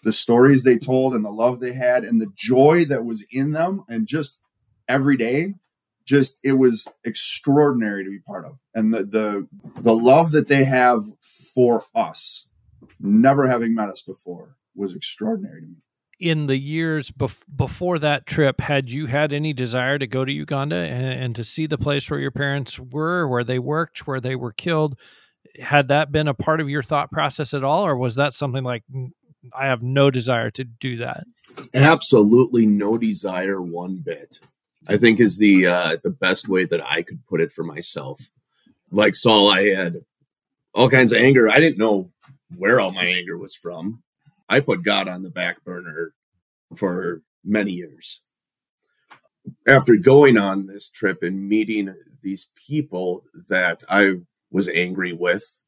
the 0.04 0.12
stories 0.12 0.64
they 0.64 0.78
told 0.78 1.14
and 1.14 1.24
the 1.24 1.30
love 1.30 1.60
they 1.60 1.72
had 1.72 2.04
and 2.04 2.20
the 2.20 2.32
joy 2.34 2.84
that 2.84 3.04
was 3.04 3.26
in 3.30 3.52
them 3.52 3.84
and 3.88 4.06
just 4.06 4.40
every 4.88 5.16
day 5.16 5.54
just 6.08 6.40
it 6.42 6.54
was 6.54 6.88
extraordinary 7.04 8.02
to 8.04 8.10
be 8.10 8.18
part 8.18 8.44
of 8.44 8.58
and 8.74 8.94
the 8.94 9.04
the 9.04 9.48
the 9.80 9.94
love 9.94 10.32
that 10.32 10.48
they 10.48 10.64
have 10.64 11.04
for 11.54 11.84
us 11.94 12.50
never 12.98 13.46
having 13.46 13.74
met 13.74 13.88
us 13.88 14.02
before 14.02 14.56
was 14.74 14.96
extraordinary 14.96 15.60
to 15.60 15.66
me 15.66 15.76
in 16.20 16.46
the 16.46 16.56
years 16.56 17.10
bef- 17.10 17.44
before 17.54 17.98
that 17.98 18.26
trip 18.26 18.60
had 18.60 18.90
you 18.90 19.06
had 19.06 19.32
any 19.32 19.52
desire 19.52 19.98
to 19.98 20.06
go 20.06 20.24
to 20.24 20.32
uganda 20.32 20.76
and, 20.76 21.22
and 21.22 21.36
to 21.36 21.44
see 21.44 21.66
the 21.66 21.78
place 21.78 22.10
where 22.10 22.20
your 22.20 22.30
parents 22.30 22.80
were 22.80 23.28
where 23.28 23.44
they 23.44 23.58
worked 23.58 24.06
where 24.06 24.20
they 24.20 24.34
were 24.34 24.52
killed 24.52 24.98
had 25.60 25.88
that 25.88 26.10
been 26.10 26.28
a 26.28 26.34
part 26.34 26.60
of 26.60 26.68
your 26.68 26.82
thought 26.82 27.10
process 27.12 27.52
at 27.52 27.62
all 27.62 27.84
or 27.84 27.96
was 27.96 28.14
that 28.14 28.34
something 28.34 28.64
like 28.64 28.82
mm, 28.92 29.10
I 29.54 29.66
have 29.68 29.82
no 29.82 30.10
desire 30.10 30.50
to 30.52 30.64
do 30.64 30.96
that. 30.96 31.24
Absolutely 31.74 32.66
no 32.66 32.98
desire 32.98 33.62
one 33.62 33.96
bit. 34.04 34.40
I 34.86 34.96
think 34.96 35.18
is 35.18 35.38
the 35.38 35.66
uh, 35.66 35.96
the 36.02 36.10
best 36.10 36.48
way 36.48 36.64
that 36.64 36.84
I 36.84 37.02
could 37.02 37.26
put 37.26 37.40
it 37.40 37.50
for 37.50 37.64
myself. 37.64 38.30
Like 38.90 39.14
Saul, 39.14 39.48
I 39.48 39.68
had 39.68 39.96
all 40.74 40.88
kinds 40.90 41.12
of 41.12 41.20
anger. 41.20 41.48
I 41.48 41.60
didn't 41.60 41.78
know 41.78 42.10
where 42.56 42.80
all 42.80 42.92
my 42.92 43.04
anger 43.04 43.36
was 43.36 43.54
from. 43.54 44.02
I 44.48 44.60
put 44.60 44.84
God 44.84 45.08
on 45.08 45.22
the 45.22 45.30
back 45.30 45.64
burner 45.64 46.14
for 46.74 47.22
many 47.44 47.72
years. 47.72 48.24
After 49.66 49.96
going 49.96 50.38
on 50.38 50.66
this 50.66 50.90
trip 50.90 51.22
and 51.22 51.48
meeting 51.48 51.94
these 52.22 52.52
people 52.68 53.24
that 53.48 53.82
I 53.88 54.20
was 54.50 54.68
angry 54.68 55.12
with, 55.12 55.62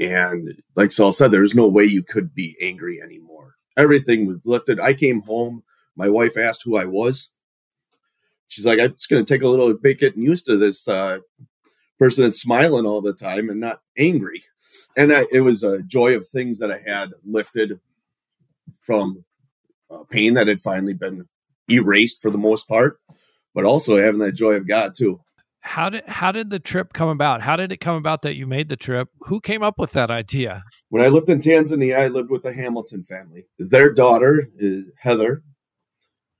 and 0.00 0.62
like 0.76 0.92
Saul 0.92 1.12
said, 1.12 1.30
there 1.30 1.42
was 1.42 1.54
no 1.54 1.66
way 1.68 1.84
you 1.84 2.02
could 2.02 2.34
be 2.34 2.56
angry 2.60 3.00
anymore. 3.02 3.54
Everything 3.76 4.26
was 4.26 4.44
lifted. 4.44 4.80
I 4.80 4.94
came 4.94 5.22
home. 5.22 5.62
My 5.96 6.08
wife 6.08 6.36
asked 6.36 6.62
who 6.64 6.76
I 6.76 6.84
was. 6.84 7.36
She's 8.48 8.66
like, 8.66 8.80
I'm 8.80 8.92
just 8.92 9.10
going 9.10 9.24
to 9.24 9.34
take 9.34 9.42
a 9.42 9.48
little 9.48 9.72
bit 9.74 9.98
getting 9.98 10.22
used 10.22 10.46
to 10.46 10.56
this 10.56 10.88
uh, 10.88 11.18
person 11.98 12.24
that's 12.24 12.40
smiling 12.40 12.86
all 12.86 13.00
the 13.00 13.12
time 13.12 13.48
and 13.48 13.60
not 13.60 13.80
angry. 13.96 14.44
And 14.96 15.12
I, 15.12 15.26
it 15.30 15.40
was 15.40 15.62
a 15.62 15.82
joy 15.82 16.16
of 16.16 16.26
things 16.26 16.58
that 16.58 16.70
I 16.70 16.78
had 16.78 17.12
lifted 17.24 17.80
from 18.80 19.24
uh, 19.90 20.04
pain 20.10 20.34
that 20.34 20.48
had 20.48 20.60
finally 20.60 20.94
been 20.94 21.28
erased 21.70 22.22
for 22.22 22.30
the 22.30 22.38
most 22.38 22.68
part, 22.68 22.98
but 23.54 23.64
also 23.64 23.98
having 23.98 24.20
that 24.20 24.32
joy 24.32 24.54
of 24.54 24.66
God 24.66 24.94
too 24.96 25.20
how 25.68 25.90
did 25.90 26.04
how 26.06 26.32
did 26.32 26.50
the 26.50 26.58
trip 26.58 26.92
come 26.92 27.08
about? 27.08 27.42
How 27.42 27.56
did 27.56 27.72
it 27.72 27.76
come 27.76 27.96
about 27.96 28.22
that 28.22 28.36
you 28.36 28.46
made 28.46 28.68
the 28.68 28.76
trip? 28.76 29.08
Who 29.22 29.40
came 29.40 29.62
up 29.62 29.78
with 29.78 29.92
that 29.92 30.10
idea? 30.10 30.62
When 30.88 31.04
I 31.04 31.08
lived 31.08 31.28
in 31.28 31.38
Tanzania, 31.38 31.98
I 31.98 32.08
lived 32.08 32.30
with 32.30 32.42
the 32.42 32.54
Hamilton 32.54 33.02
family. 33.02 33.46
Their 33.58 33.92
daughter 33.92 34.48
Heather. 35.00 35.42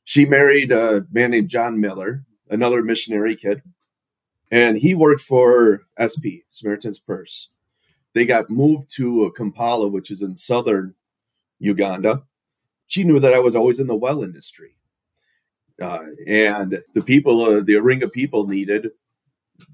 She 0.08 0.24
married 0.24 0.72
a 0.72 1.04
man 1.12 1.32
named 1.32 1.50
John 1.50 1.82
Miller, 1.82 2.24
another 2.48 2.80
missionary 2.80 3.36
kid, 3.36 3.60
and 4.50 4.78
he 4.78 4.94
worked 4.94 5.20
for 5.20 5.82
SP 6.00 6.48
Samaritan's 6.48 6.98
Purse. 6.98 7.52
They 8.14 8.24
got 8.24 8.48
moved 8.48 8.88
to 8.96 9.30
Kampala, 9.36 9.86
which 9.86 10.10
is 10.10 10.22
in 10.22 10.34
southern 10.34 10.94
Uganda. 11.58 12.22
She 12.86 13.04
knew 13.04 13.20
that 13.20 13.34
I 13.34 13.38
was 13.40 13.54
always 13.54 13.80
in 13.80 13.86
the 13.86 13.94
well 13.94 14.22
industry. 14.22 14.76
Uh, 15.78 16.06
and 16.26 16.82
the 16.94 17.02
people, 17.02 17.42
uh, 17.42 17.60
the 17.60 17.74
Aringa 17.74 18.10
people 18.10 18.48
needed 18.48 18.92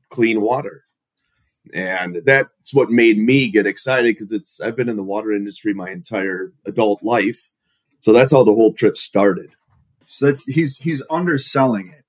clean 0.08 0.40
water. 0.40 0.82
And 1.72 2.22
that's 2.26 2.74
what 2.74 2.90
made 2.90 3.18
me 3.18 3.52
get 3.52 3.68
excited 3.68 4.16
because 4.16 4.32
it's 4.32 4.60
I've 4.60 4.74
been 4.74 4.88
in 4.88 4.96
the 4.96 5.04
water 5.04 5.30
industry 5.30 5.74
my 5.74 5.90
entire 5.90 6.52
adult 6.66 7.04
life. 7.04 7.52
So 8.00 8.12
that's 8.12 8.32
how 8.32 8.42
the 8.42 8.52
whole 8.52 8.72
trip 8.74 8.96
started. 8.96 9.50
So 10.14 10.26
that's 10.26 10.44
he's 10.44 10.78
he's 10.78 11.04
underselling 11.10 11.88
it. 11.88 12.04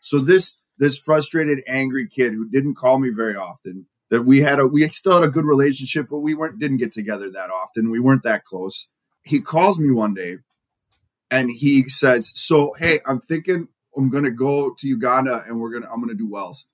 So 0.00 0.18
this 0.18 0.66
this 0.78 0.98
frustrated, 0.98 1.62
angry 1.66 2.08
kid 2.08 2.32
who 2.32 2.48
didn't 2.48 2.76
call 2.76 2.98
me 2.98 3.10
very 3.10 3.36
often, 3.36 3.86
that 4.10 4.22
we 4.22 4.40
had 4.40 4.58
a 4.58 4.66
we 4.66 4.82
still 4.88 5.20
had 5.20 5.28
a 5.28 5.32
good 5.32 5.44
relationship, 5.44 6.06
but 6.10 6.18
we 6.18 6.34
weren't 6.34 6.58
didn't 6.58 6.78
get 6.78 6.92
together 6.92 7.30
that 7.30 7.50
often. 7.50 7.90
We 7.90 8.00
weren't 8.00 8.22
that 8.24 8.44
close. 8.44 8.92
He 9.24 9.40
calls 9.40 9.78
me 9.78 9.90
one 9.92 10.14
day 10.14 10.38
and 11.30 11.50
he 11.50 11.84
says, 11.84 12.32
So 12.34 12.74
hey, 12.78 13.00
I'm 13.06 13.20
thinking 13.20 13.68
I'm 13.96 14.10
gonna 14.10 14.30
go 14.30 14.74
to 14.78 14.88
Uganda 14.88 15.44
and 15.46 15.60
we're 15.60 15.72
gonna 15.72 15.92
I'm 15.92 16.00
gonna 16.00 16.14
do 16.14 16.28
wells 16.28 16.72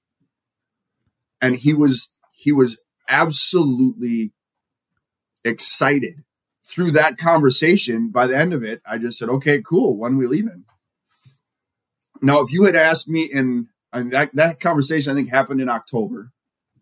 and 1.41 1.57
he 1.57 1.75
was 1.75 2.17
he 2.33 2.53
was 2.53 2.83
absolutely 3.09 4.33
excited 5.45 6.25
through 6.65 6.91
that 6.91 7.17
conversation 7.17 8.11
by 8.11 8.27
the 8.27 8.37
end 8.37 8.53
of 8.53 8.63
it 8.63 8.83
i 8.87 8.99
just 8.99 9.19
said 9.19 9.29
okay 9.29 9.63
cool 9.63 9.97
when 9.97 10.17
we 10.17 10.27
leaving 10.27 10.65
now 12.23 12.41
if 12.41 12.53
you 12.53 12.65
had 12.65 12.75
asked 12.75 13.09
me 13.09 13.29
in 13.33 13.69
that, 13.93 14.31
that 14.35 14.61
conversation 14.61 15.13
i 15.13 15.15
think 15.15 15.31
happened 15.31 15.61
in 15.61 15.69
october 15.69 16.31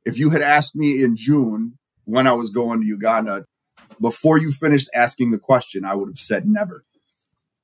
if 0.04 0.18
you 0.18 0.30
had 0.30 0.42
asked 0.42 0.76
me 0.76 1.02
in 1.02 1.16
june 1.16 1.78
when 2.04 2.26
i 2.26 2.32
was 2.32 2.50
going 2.50 2.80
to 2.80 2.86
uganda 2.86 3.44
before 4.00 4.38
you 4.38 4.50
finished 4.50 4.88
asking 4.94 5.30
the 5.30 5.38
question 5.38 5.84
i 5.84 5.94
would 5.94 6.08
have 6.08 6.18
said 6.18 6.46
never 6.46 6.84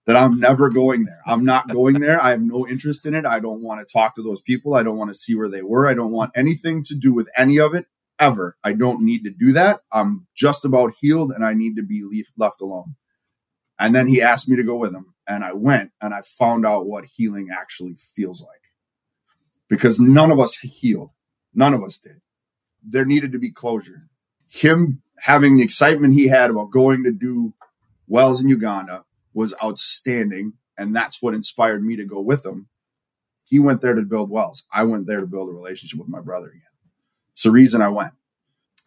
that 0.07 0.17
I'm 0.17 0.41
never 0.41 0.69
going 0.69 1.05
there. 1.05 1.21
I'm 1.27 1.45
not 1.45 1.69
going 1.69 2.01
there. 2.01 2.21
I 2.21 2.31
have 2.31 2.43
no 2.43 2.67
interest 2.67 3.07
in 3.07 3.15
it. 3.15 3.25
I 3.25 3.39
don't 3.39 3.63
want 3.63 3.87
to 3.87 3.93
talk 3.93 4.17
to 4.17 4.23
those 4.23 4.41
people. 4.41 4.75
I 4.75 4.83
don't 4.83 4.99
want 4.99 5.11
to 5.11 5.15
see 5.15 5.35
where 5.35 5.49
they 5.49 5.63
were. 5.63 5.87
I 5.87 5.95
don't 5.95 6.11
want 6.11 6.33
anything 6.35 6.83
to 6.85 6.95
do 6.95 7.13
with 7.13 7.29
any 7.37 7.59
of 7.59 7.75
it 7.75 7.87
ever. 8.19 8.57
I 8.65 8.73
don't 8.73 9.05
need 9.05 9.23
to 9.25 9.31
do 9.31 9.53
that. 9.53 9.79
I'm 9.93 10.27
just 10.35 10.65
about 10.65 10.95
healed 11.01 11.31
and 11.31 11.45
I 11.45 11.55
need 11.55 11.77
to 11.77 11.83
be 11.83 12.25
left 12.37 12.61
alone. 12.61 12.97
And 13.79 13.95
then 13.95 14.09
he 14.09 14.21
asked 14.21 14.49
me 14.49 14.57
to 14.57 14.65
go 14.65 14.77
with 14.77 14.95
him 14.95 15.12
and 15.27 15.45
I 15.45 15.53
went 15.53 15.93
and 16.01 16.13
I 16.13 16.21
found 16.23 16.67
out 16.67 16.87
what 16.87 17.05
healing 17.05 17.49
actually 17.53 17.95
feels 17.95 18.43
like. 18.43 18.61
Because 19.69 19.99
none 20.01 20.31
of 20.31 20.41
us 20.41 20.59
healed. 20.59 21.11
None 21.55 21.75
of 21.75 21.83
us 21.83 21.99
did. 21.99 22.21
There 22.83 23.05
needed 23.05 23.33
to 23.33 23.39
be 23.39 23.51
closure. 23.51 24.09
Him 24.49 25.03
having 25.19 25.57
the 25.57 25.65
excitement 25.65 26.15
he 26.15 26.29
had 26.29 26.51
about 26.51 26.71
going 26.71 27.05
to 27.05 27.13
do 27.13 27.55
wells 28.07 28.43
in 28.43 28.49
Uganda 28.49 29.05
was 29.33 29.55
outstanding. 29.63 30.55
And 30.77 30.95
that's 30.95 31.23
what 31.23 31.35
inspired 31.35 31.85
me 31.85 31.97
to 31.97 32.05
go 32.05 32.21
with 32.21 32.45
him. 32.45 32.69
He 33.49 33.59
went 33.59 33.81
there 33.83 33.95
to 33.95 34.03
build 34.03 34.31
wells. 34.31 34.67
I 34.73 34.85
went 34.85 35.07
there 35.07 35.21
to 35.21 35.27
build 35.27 35.49
a 35.49 35.53
relationship 35.53 35.99
with 35.99 36.09
my 36.09 36.21
brother 36.21 36.49
again. 36.49 36.63
It's 37.33 37.45
the 37.45 37.51
reason 37.51 37.81
I 37.81 37.89
went. 37.89 38.13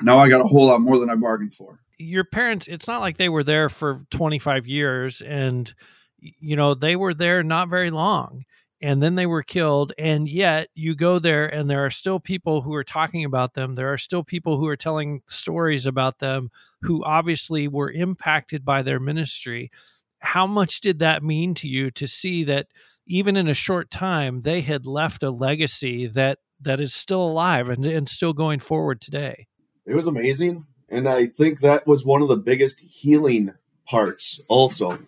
Now 0.01 0.17
I 0.17 0.29
got 0.29 0.41
a 0.41 0.47
whole 0.47 0.67
lot 0.67 0.81
more 0.81 0.99
than 0.99 1.09
I 1.09 1.15
bargained 1.15 1.53
for. 1.53 1.79
Your 1.97 2.25
parents, 2.25 2.67
it's 2.67 2.87
not 2.87 3.01
like 3.01 3.17
they 3.17 3.29
were 3.29 3.43
there 3.43 3.69
for 3.69 4.05
25 4.11 4.67
years 4.67 5.21
and, 5.21 5.73
you 6.19 6.55
know, 6.55 6.73
they 6.73 6.95
were 6.95 7.13
there 7.13 7.43
not 7.43 7.69
very 7.69 7.91
long 7.91 8.45
and 8.81 9.01
then 9.01 9.15
they 9.15 9.25
were 9.25 9.43
killed 9.43 9.93
and 9.97 10.27
yet 10.27 10.67
you 10.75 10.95
go 10.95 11.17
there 11.17 11.47
and 11.47 11.69
there 11.69 11.85
are 11.85 11.91
still 11.91 12.19
people 12.19 12.61
who 12.61 12.73
are 12.73 12.83
talking 12.83 13.23
about 13.23 13.53
them 13.53 13.75
there 13.75 13.91
are 13.91 13.97
still 13.97 14.23
people 14.23 14.57
who 14.57 14.67
are 14.67 14.75
telling 14.75 15.21
stories 15.27 15.85
about 15.85 16.19
them 16.19 16.49
who 16.81 17.03
obviously 17.03 17.67
were 17.67 17.91
impacted 17.91 18.63
by 18.63 18.83
their 18.83 18.99
ministry. 18.99 19.71
How 20.19 20.45
much 20.45 20.81
did 20.81 20.99
that 20.99 21.23
mean 21.23 21.53
to 21.55 21.67
you 21.67 21.89
to 21.91 22.07
see 22.07 22.43
that 22.43 22.67
even 23.07 23.37
in 23.37 23.47
a 23.47 23.53
short 23.53 23.89
time 23.89 24.41
they 24.41 24.61
had 24.61 24.85
left 24.85 25.23
a 25.23 25.31
legacy 25.31 26.07
that 26.07 26.39
that 26.61 26.79
is 26.79 26.93
still 26.93 27.21
alive 27.21 27.69
and, 27.69 27.85
and 27.85 28.07
still 28.09 28.33
going 28.33 28.59
forward 28.59 29.01
today? 29.01 29.47
It 29.85 29.95
was 29.95 30.07
amazing 30.07 30.65
and 30.89 31.07
i 31.07 31.25
think 31.25 31.59
that 31.59 31.87
was 31.87 32.05
one 32.05 32.21
of 32.21 32.27
the 32.27 32.37
biggest 32.37 32.81
healing 32.81 33.53
parts 33.85 34.43
also 34.49 34.99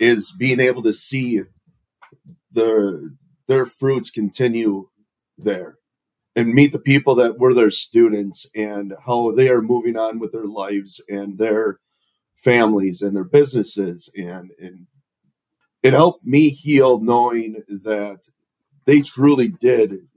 is 0.00 0.34
being 0.36 0.58
able 0.58 0.82
to 0.82 0.92
see 0.92 1.42
their 2.50 3.02
their 3.46 3.66
fruits 3.66 4.10
continue 4.10 4.88
there 5.36 5.76
and 6.34 6.54
meet 6.54 6.72
the 6.72 6.78
people 6.78 7.14
that 7.16 7.38
were 7.38 7.52
their 7.52 7.70
students 7.70 8.50
and 8.54 8.94
how 9.06 9.32
they 9.32 9.48
are 9.48 9.62
moving 9.62 9.96
on 9.96 10.18
with 10.18 10.32
their 10.32 10.46
lives 10.46 11.04
and 11.08 11.38
their 11.38 11.78
families 12.36 13.02
and 13.02 13.14
their 13.14 13.24
businesses. 13.24 14.12
And 14.16 14.50
and 14.58 14.86
it 15.82 15.92
helped 15.92 16.24
me 16.24 16.48
heal 16.48 17.00
knowing 17.00 17.62
that 17.68 18.28
they 18.86 19.02
truly 19.02 19.48
did 19.48 20.08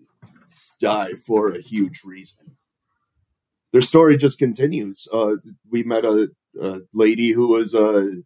die 0.79 1.13
for 1.13 1.53
a 1.53 1.61
huge 1.61 2.01
reason. 2.03 2.57
Their 3.71 3.81
story 3.81 4.17
just 4.17 4.37
continues. 4.37 5.07
Uh, 5.11 5.37
we 5.69 5.83
met 5.83 6.05
a, 6.05 6.29
a, 6.61 6.81
lady 6.93 7.31
who 7.31 7.47
was 7.47 7.73
a 7.73 8.21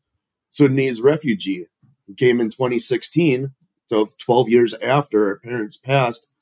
sudanese 0.57 1.01
refugee 1.01 1.67
who 2.07 2.15
came 2.15 2.41
in 2.41 2.49
2016 2.49 3.51
So 3.87 4.09
12 4.17 4.49
years 4.49 4.73
after 4.75 5.19
her 5.19 5.39
parents 5.39 5.77
passed, 5.77 6.33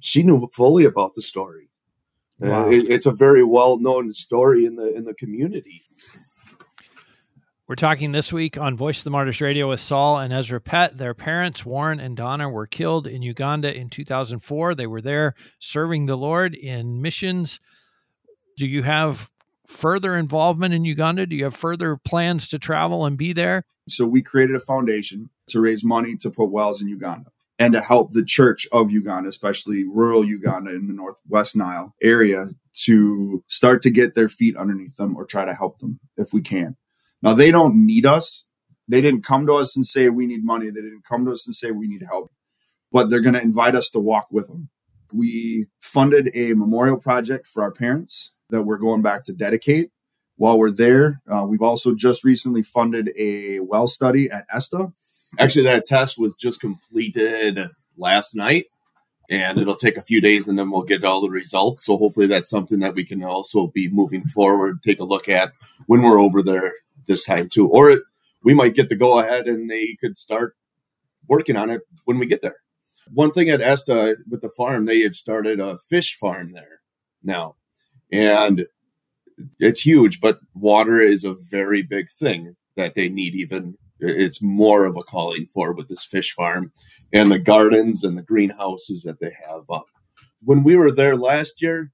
she 0.00 0.22
knew 0.22 0.48
fully 0.52 0.84
about 0.84 1.14
the 1.14 1.22
story. 1.22 1.68
Uh, 2.42 2.48
wow. 2.48 2.66
Uh, 2.66 2.70
it, 2.70 2.88
it's 2.88 3.06
a 3.06 3.12
very 3.12 3.44
well 3.44 3.78
known 3.78 4.12
story 4.12 4.64
in 4.64 4.76
the 4.76 4.94
in 4.94 5.04
the 5.04 5.14
community. 5.14 5.82
We're 7.66 7.74
talking 7.74 8.12
this 8.12 8.32
week 8.32 8.56
on 8.56 8.78
Voice 8.78 8.98
of 8.98 9.04
the 9.04 9.10
Martyrs 9.10 9.42
Radio 9.42 9.68
with 9.68 9.80
Saul 9.80 10.18
and 10.18 10.32
Ezra 10.32 10.58
Pett. 10.58 10.96
Their 10.96 11.12
parents, 11.12 11.66
Warren 11.66 12.00
and 12.00 12.16
Donna, 12.16 12.48
were 12.48 12.66
killed 12.66 13.06
in 13.06 13.20
Uganda 13.20 13.76
in 13.76 13.90
2004. 13.90 14.74
They 14.74 14.86
were 14.86 15.02
there 15.02 15.34
serving 15.58 16.06
the 16.06 16.16
Lord 16.16 16.54
in 16.54 17.02
missions. 17.02 17.60
Do 18.56 18.66
you 18.66 18.84
have 18.84 19.30
further 19.68 20.16
involvement 20.16 20.74
in 20.74 20.84
Uganda? 20.84 21.26
Do 21.26 21.36
you 21.36 21.44
have 21.44 21.54
further 21.54 21.96
plans 21.96 22.48
to 22.48 22.58
travel 22.58 23.04
and 23.04 23.16
be 23.16 23.32
there? 23.32 23.64
So, 23.88 24.06
we 24.06 24.22
created 24.22 24.56
a 24.56 24.60
foundation 24.60 25.30
to 25.50 25.60
raise 25.60 25.84
money 25.84 26.16
to 26.16 26.30
put 26.30 26.50
wells 26.50 26.82
in 26.82 26.88
Uganda 26.88 27.30
and 27.58 27.72
to 27.74 27.80
help 27.80 28.12
the 28.12 28.24
church 28.24 28.66
of 28.72 28.90
Uganda, 28.90 29.28
especially 29.28 29.84
rural 29.84 30.24
Uganda 30.24 30.70
in 30.70 30.86
the 30.86 30.94
Northwest 30.94 31.56
Nile 31.56 31.94
area, 32.02 32.50
to 32.84 33.42
start 33.48 33.82
to 33.82 33.90
get 33.90 34.14
their 34.14 34.28
feet 34.28 34.56
underneath 34.56 34.96
them 34.96 35.16
or 35.16 35.24
try 35.24 35.44
to 35.44 35.54
help 35.54 35.78
them 35.78 35.98
if 36.16 36.32
we 36.32 36.40
can. 36.40 36.76
Now 37.22 37.34
they 37.34 37.50
don't 37.50 37.84
need 37.86 38.06
us. 38.06 38.48
They 38.86 39.00
didn't 39.00 39.22
come 39.22 39.46
to 39.46 39.54
us 39.54 39.76
and 39.76 39.84
say 39.84 40.08
we 40.08 40.26
need 40.26 40.44
money. 40.44 40.66
They 40.66 40.80
didn't 40.80 41.04
come 41.04 41.26
to 41.26 41.32
us 41.32 41.46
and 41.46 41.54
say 41.54 41.72
we 41.72 41.88
need 41.88 42.02
help, 42.08 42.32
but 42.92 43.10
they're 43.10 43.20
going 43.20 43.34
to 43.34 43.42
invite 43.42 43.74
us 43.74 43.90
to 43.90 44.00
walk 44.00 44.28
with 44.30 44.48
them. 44.48 44.70
We 45.12 45.66
funded 45.80 46.30
a 46.34 46.54
memorial 46.54 46.98
project 46.98 47.46
for 47.46 47.62
our 47.62 47.72
parents 47.72 48.37
that 48.50 48.62
we're 48.62 48.78
going 48.78 49.02
back 49.02 49.24
to 49.24 49.32
dedicate. 49.32 49.90
While 50.36 50.58
we're 50.58 50.70
there, 50.70 51.20
uh, 51.28 51.44
we've 51.46 51.62
also 51.62 51.96
just 51.96 52.24
recently 52.24 52.62
funded 52.62 53.10
a 53.18 53.60
well 53.60 53.86
study 53.86 54.28
at 54.30 54.46
ESTA. 54.54 54.92
Actually, 55.38 55.64
that 55.64 55.84
test 55.84 56.18
was 56.18 56.34
just 56.34 56.60
completed 56.60 57.58
last 57.96 58.36
night 58.36 58.66
and 59.28 59.58
it'll 59.58 59.74
take 59.74 59.96
a 59.96 60.02
few 60.02 60.20
days 60.20 60.48
and 60.48 60.58
then 60.58 60.70
we'll 60.70 60.82
get 60.82 61.04
all 61.04 61.20
the 61.20 61.30
results. 61.30 61.84
So 61.84 61.96
hopefully 61.96 62.26
that's 62.26 62.48
something 62.48 62.78
that 62.80 62.94
we 62.94 63.04
can 63.04 63.22
also 63.22 63.66
be 63.66 63.88
moving 63.90 64.24
forward, 64.24 64.82
take 64.82 65.00
a 65.00 65.04
look 65.04 65.28
at 65.28 65.52
when 65.86 66.02
we're 66.02 66.20
over 66.20 66.42
there 66.42 66.72
this 67.06 67.26
time 67.26 67.48
too. 67.48 67.68
Or 67.68 67.90
it, 67.90 68.00
we 68.42 68.54
might 68.54 68.74
get 68.74 68.88
the 68.88 68.96
go 68.96 69.18
ahead 69.18 69.46
and 69.46 69.70
they 69.70 69.96
could 70.00 70.16
start 70.16 70.56
working 71.28 71.56
on 71.56 71.68
it 71.68 71.82
when 72.04 72.18
we 72.18 72.26
get 72.26 72.40
there. 72.40 72.56
One 73.12 73.32
thing 73.32 73.48
at 73.48 73.60
Esta 73.60 74.16
with 74.28 74.40
the 74.40 74.50
farm, 74.50 74.86
they 74.86 75.00
have 75.00 75.16
started 75.16 75.60
a 75.60 75.78
fish 75.78 76.16
farm 76.16 76.52
there 76.52 76.80
now. 77.22 77.56
And 78.10 78.66
it's 79.58 79.82
huge, 79.82 80.20
but 80.20 80.40
water 80.54 81.00
is 81.00 81.24
a 81.24 81.34
very 81.34 81.82
big 81.82 82.10
thing 82.10 82.56
that 82.76 82.94
they 82.94 83.08
need 83.08 83.34
even 83.34 83.76
it's 84.00 84.42
more 84.42 84.84
of 84.84 84.96
a 84.96 85.00
calling 85.00 85.46
for 85.52 85.72
with 85.72 85.88
this 85.88 86.04
fish 86.04 86.32
farm 86.32 86.72
and 87.12 87.30
the 87.30 87.38
gardens 87.38 88.04
and 88.04 88.16
the 88.16 88.22
greenhouses 88.22 89.02
that 89.02 89.20
they 89.20 89.34
have 89.46 89.70
up. 89.70 89.86
When 90.40 90.62
we 90.62 90.76
were 90.76 90.92
there 90.92 91.16
last 91.16 91.62
year, 91.62 91.92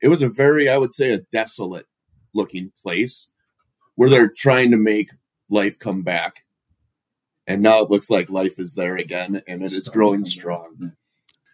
it 0.00 0.08
was 0.08 0.22
a 0.22 0.28
very, 0.28 0.68
I 0.68 0.78
would 0.78 0.92
say, 0.92 1.12
a 1.12 1.22
desolate 1.32 1.86
looking 2.34 2.72
place 2.80 3.32
where 3.96 4.08
they're 4.08 4.32
trying 4.34 4.70
to 4.70 4.76
make 4.76 5.10
life 5.48 5.78
come 5.78 6.02
back. 6.02 6.44
And 7.46 7.62
now 7.62 7.82
it 7.82 7.90
looks 7.90 8.10
like 8.10 8.30
life 8.30 8.58
is 8.58 8.74
there 8.74 8.96
again 8.96 9.42
and 9.48 9.62
it 9.62 9.72
is 9.72 9.88
growing 9.88 10.24
strong. 10.24 10.74
Mm-hmm. 10.74 10.86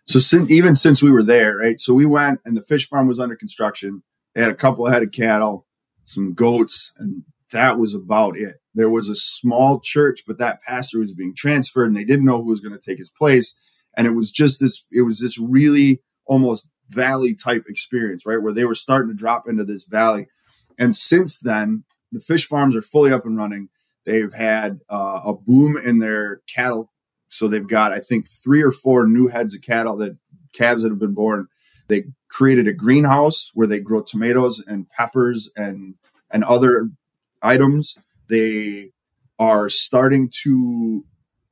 So 0.06 0.18
since, 0.18 0.50
even 0.50 0.76
since 0.76 1.02
we 1.02 1.10
were 1.10 1.22
there, 1.22 1.56
right? 1.56 1.80
So 1.80 1.92
we 1.92 2.06
went 2.06 2.40
and 2.44 2.56
the 2.56 2.62
fish 2.62 2.88
farm 2.88 3.08
was 3.08 3.18
under 3.18 3.36
construction. 3.36 4.02
They 4.34 4.42
had 4.42 4.52
a 4.52 4.56
couple 4.56 4.86
head 4.86 5.02
of 5.02 5.12
cattle, 5.12 5.66
some 6.04 6.32
goats, 6.32 6.94
and 6.98 7.24
that 7.52 7.78
was 7.78 7.94
about 7.94 8.36
it. 8.36 8.56
There 8.74 8.90
was 8.90 9.08
a 9.08 9.14
small 9.14 9.80
church, 9.80 10.20
but 10.26 10.38
that 10.38 10.62
pastor 10.62 11.00
was 11.00 11.12
being 11.12 11.34
transferred 11.34 11.86
and 11.86 11.96
they 11.96 12.04
didn't 12.04 12.24
know 12.24 12.42
who 12.42 12.50
was 12.50 12.60
going 12.60 12.78
to 12.78 12.84
take 12.84 12.98
his 12.98 13.10
place. 13.10 13.60
And 13.96 14.06
it 14.06 14.10
was 14.10 14.30
just 14.30 14.60
this, 14.60 14.86
it 14.92 15.02
was 15.02 15.20
this 15.20 15.38
really 15.38 16.02
almost 16.26 16.70
valley 16.88 17.34
type 17.34 17.64
experience, 17.68 18.24
right? 18.26 18.40
Where 18.40 18.52
they 18.52 18.64
were 18.64 18.74
starting 18.74 19.10
to 19.10 19.16
drop 19.16 19.44
into 19.48 19.64
this 19.64 19.84
valley. 19.84 20.28
And 20.78 20.94
since 20.94 21.40
then, 21.40 21.84
the 22.12 22.20
fish 22.20 22.46
farms 22.46 22.76
are 22.76 22.82
fully 22.82 23.12
up 23.12 23.24
and 23.24 23.36
running. 23.36 23.70
They've 24.04 24.32
had 24.32 24.80
uh, 24.88 25.20
a 25.24 25.34
boom 25.34 25.76
in 25.76 25.98
their 25.98 26.40
cattle. 26.54 26.92
So 27.28 27.48
they've 27.48 27.66
got, 27.66 27.92
I 27.92 28.00
think, 28.00 28.28
three 28.28 28.62
or 28.62 28.72
four 28.72 29.06
new 29.06 29.28
heads 29.28 29.54
of 29.54 29.62
cattle 29.62 29.96
that 29.98 30.16
calves 30.52 30.82
that 30.82 30.90
have 30.90 31.00
been 31.00 31.14
born. 31.14 31.48
They 31.88 32.04
created 32.28 32.66
a 32.66 32.72
greenhouse 32.72 33.50
where 33.54 33.66
they 33.66 33.80
grow 33.80 34.02
tomatoes 34.02 34.64
and 34.66 34.88
peppers 34.88 35.50
and 35.56 35.94
and 36.30 36.44
other 36.44 36.90
items. 37.42 37.96
They 38.28 38.90
are 39.38 39.68
starting 39.68 40.30
to 40.42 41.04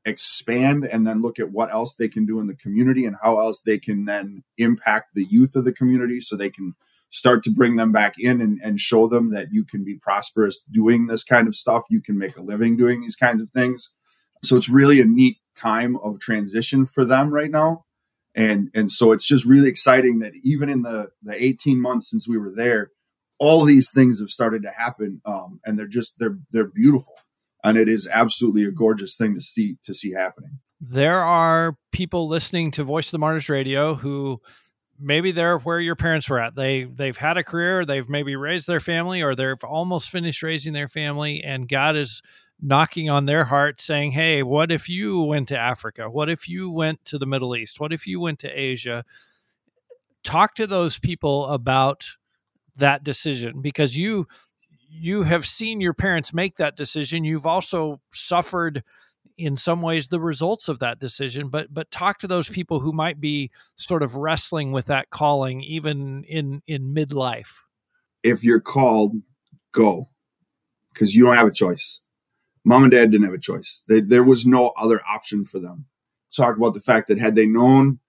expand 0.05 0.85
and 0.85 1.07
then 1.07 1.23
look 1.23 1.39
at 1.39 1.51
what 1.51 1.71
else 1.71 1.95
they 1.95 2.09
can 2.09 2.27
do 2.27 2.41
in 2.41 2.47
the 2.47 2.57
community 2.57 3.05
and 3.05 3.17
how 3.23 3.39
else 3.39 3.63
they 3.63 3.79
can 3.79 4.05
then 4.05 4.43
impact 4.59 5.15
the 5.15 5.25
youth 5.25 5.57
of 5.57 5.65
the 5.65 5.73
community 5.73 6.21
so 6.21 6.37
they 6.37 6.51
can 6.51 6.75
start 7.09 7.43
to 7.45 7.51
bring 7.51 7.77
them 7.77 7.93
back 7.93 8.15
in 8.19 8.41
and, 8.41 8.61
and 8.63 8.81
show 8.81 9.07
them 9.07 9.31
that 9.33 9.49
you 9.53 9.65
can 9.65 9.85
be 9.85 9.95
prosperous 9.95 10.63
doing 10.63 11.07
this 11.07 11.23
kind 11.23 11.47
of 11.47 11.55
stuff. 11.55 11.85
You 11.89 12.03
can 12.03 12.19
make 12.19 12.37
a 12.37 12.43
living 12.43 12.77
doing 12.77 13.01
these 13.01 13.17
kinds 13.17 13.41
of 13.41 13.51
things. 13.51 13.95
So 14.43 14.57
it's 14.57 14.69
really 14.69 15.01
a 15.01 15.05
neat 15.05 15.39
time 15.57 15.97
of 15.97 16.21
transition 16.21 16.87
for 16.87 17.05
them 17.05 17.33
right 17.33 17.51
now. 17.51 17.85
And, 18.35 18.71
and 18.75 18.91
so 18.91 19.13
it's 19.13 19.27
just 19.27 19.47
really 19.47 19.69
exciting 19.69 20.19
that 20.19 20.33
even 20.43 20.69
in 20.69 20.83
the, 20.83 21.11
the 21.23 21.43
18 21.43 21.81
months 21.81 22.11
since 22.11 22.29
we 22.29 22.39
were 22.39 22.53
there, 22.55 22.91
all 23.39 23.65
these 23.65 23.93
things 23.93 24.21
have 24.21 24.31
started 24.31 24.63
to 24.63 24.71
happen. 24.71 25.21
Um, 25.25 25.61
and 25.65 25.79
they're 25.79 25.87
just, 25.87 26.19
they're, 26.19 26.39
they're 26.51 26.65
beautiful. 26.65 27.15
And 27.63 27.79
it 27.79 27.89
is 27.89 28.09
absolutely 28.13 28.65
a 28.65 28.71
gorgeous 28.71 29.17
thing 29.17 29.35
to 29.35 29.41
see, 29.41 29.77
to 29.85 29.95
see 29.95 30.13
happening. 30.13 30.59
There 30.81 31.21
are 31.21 31.77
people 31.93 32.29
listening 32.29 32.73
to 32.73 32.85
Voice 32.85 33.09
of 33.09 33.13
the 33.13 33.19
Martyrs 33.19 33.49
Radio 33.49 33.95
who 33.95 34.41
maybe 34.99 35.33
they're 35.33 35.59
where 35.59 35.81
your 35.81 35.97
parents 35.97 36.29
were 36.29 36.41
at. 36.41 36.55
They 36.55 36.85
they've 36.85 37.17
had 37.17 37.37
a 37.37 37.45
career, 37.45 37.85
they've 37.85 38.09
maybe 38.09 38.37
raised 38.37 38.67
their 38.67 38.81
family, 38.81 39.23
or 39.23 39.35
they've 39.35 39.63
almost 39.65 40.11
finished 40.11 40.43
raising 40.43 40.73
their 40.73 40.89
family, 40.89 41.43
and 41.43 41.69
God 41.69 41.97
is 41.97 42.23
knocking 42.61 43.11
on 43.11 43.27
their 43.27 43.45
heart 43.45 43.81
saying, 43.81 44.13
Hey, 44.13 44.43
what 44.43 44.73
if 44.73 44.89
you 44.89 45.23
went 45.23 45.49
to 45.49 45.59
Africa? 45.59 46.11
What 46.11 46.31
if 46.31 46.49
you 46.49 46.71
went 46.71 47.05
to 47.07 47.19
the 47.19 47.27
Middle 47.27 47.57
East? 47.57 47.81
What 47.81 47.93
if 47.93 48.07
you 48.07 48.21
went 48.21 48.39
to 48.41 48.49
Asia? 48.49 49.05
Talk 50.23 50.55
to 50.55 50.67
those 50.67 50.99
people 50.99 51.47
about 51.47 52.05
that 52.77 53.05
decision 53.05 53.61
because 53.61 53.97
you 53.97 54.27
you 54.89 55.25
have 55.25 55.47
seen 55.47 55.81
your 55.81 55.95
parents 55.95 56.33
make 56.33 56.57
that 56.57 56.77
decision. 56.77 57.25
You've 57.25 57.47
also 57.47 58.01
suffered 58.13 58.85
in 59.37 59.57
some 59.57 59.83
ways 59.83 60.09
the 60.09 60.21
results 60.21 60.69
of 60.69 60.79
that 60.79 60.99
decision 60.99 61.49
but 61.49 61.73
but 61.73 61.91
talk 61.91 62.19
to 62.19 62.27
those 62.27 62.49
people 62.49 62.81
who 62.81 62.93
might 62.93 63.21
be 63.21 63.51
sort 63.77 64.03
of 64.03 64.15
wrestling 64.15 64.73
with 64.73 64.87
that 64.87 65.11
calling 65.11 65.61
even 65.63 66.25
in 66.25 66.63
in 66.67 66.95
midlife 66.95 67.59
if 68.23 68.45
you're 68.45 68.61
called 68.61 69.15
go 69.73 70.07
because 70.93 71.15
you 71.15 71.25
don't 71.25 71.37
have 71.37 71.49
a 71.49 71.53
choice 71.53 72.04
mom 72.65 72.85
and 72.85 72.93
dad 72.93 73.11
didn't 73.11 73.27
have 73.27 73.35
a 73.35 73.39
choice. 73.39 73.85
They, 73.89 74.01
there 74.01 74.25
was 74.25 74.47
no 74.47 74.73
other 74.77 75.01
option 75.09 75.45
for 75.45 75.59
them. 75.59 75.87
Talk 76.35 76.57
about 76.57 76.75
the 76.75 76.81
fact 76.81 77.09
that 77.09 77.19
had 77.19 77.37
they 77.37 77.47
known 77.47 78.01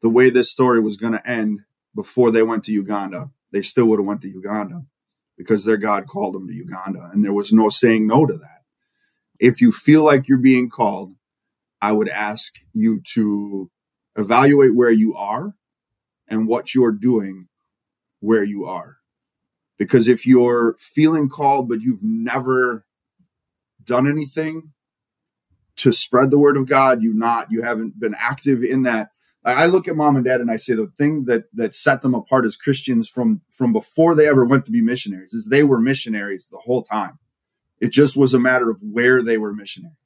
the 0.00 0.08
way 0.08 0.30
this 0.30 0.50
story 0.50 0.80
was 0.80 0.96
going 0.96 1.12
to 1.12 1.26
end 1.28 1.60
before 1.94 2.30
they 2.30 2.42
went 2.42 2.64
to 2.64 2.72
uganda 2.72 3.30
they 3.52 3.62
still 3.62 3.86
would 3.86 3.98
have 3.98 4.06
went 4.06 4.22
to 4.22 4.28
uganda 4.28 4.84
because 5.36 5.64
their 5.64 5.76
god 5.76 6.06
called 6.06 6.34
them 6.34 6.46
to 6.46 6.54
uganda 6.54 7.10
and 7.12 7.24
there 7.24 7.32
was 7.32 7.52
no 7.52 7.68
saying 7.68 8.06
no 8.06 8.26
to 8.26 8.36
that. 8.36 8.62
If 9.38 9.60
you 9.60 9.72
feel 9.72 10.04
like 10.04 10.28
you're 10.28 10.38
being 10.38 10.68
called, 10.68 11.14
I 11.80 11.92
would 11.92 12.08
ask 12.08 12.58
you 12.72 13.00
to 13.14 13.70
evaluate 14.16 14.74
where 14.74 14.90
you 14.90 15.14
are 15.14 15.54
and 16.28 16.46
what 16.46 16.74
you're 16.74 16.92
doing 16.92 17.48
where 18.20 18.44
you 18.44 18.66
are. 18.66 18.98
Because 19.78 20.08
if 20.08 20.26
you're 20.26 20.76
feeling 20.78 21.30
called, 21.30 21.70
but 21.70 21.80
you've 21.80 22.02
never 22.02 22.84
done 23.90 24.08
anything 24.08 24.72
to 25.76 25.92
spread 25.92 26.30
the 26.30 26.38
word 26.38 26.56
of 26.56 26.68
God, 26.68 27.02
you 27.02 27.12
not, 27.12 27.50
you 27.50 27.62
haven't 27.62 27.98
been 27.98 28.14
active 28.16 28.62
in 28.62 28.84
that. 28.84 29.08
I 29.44 29.66
look 29.66 29.88
at 29.88 29.96
mom 29.96 30.16
and 30.16 30.24
dad 30.24 30.40
and 30.40 30.50
I 30.50 30.56
say 30.56 30.74
the 30.74 30.92
thing 30.98 31.24
that 31.24 31.44
that 31.54 31.74
set 31.74 32.02
them 32.02 32.14
apart 32.14 32.44
as 32.44 32.56
Christians 32.56 33.08
from 33.08 33.40
from 33.50 33.72
before 33.72 34.14
they 34.14 34.28
ever 34.28 34.44
went 34.44 34.66
to 34.66 34.70
be 34.70 34.82
missionaries 34.82 35.32
is 35.32 35.48
they 35.48 35.62
were 35.62 35.80
missionaries 35.80 36.46
the 36.46 36.58
whole 36.58 36.82
time. 36.82 37.18
It 37.80 37.90
just 37.90 38.18
was 38.18 38.34
a 38.34 38.38
matter 38.38 38.68
of 38.68 38.80
where 38.82 39.22
they 39.22 39.38
were 39.38 39.54
missionaries. 39.54 39.96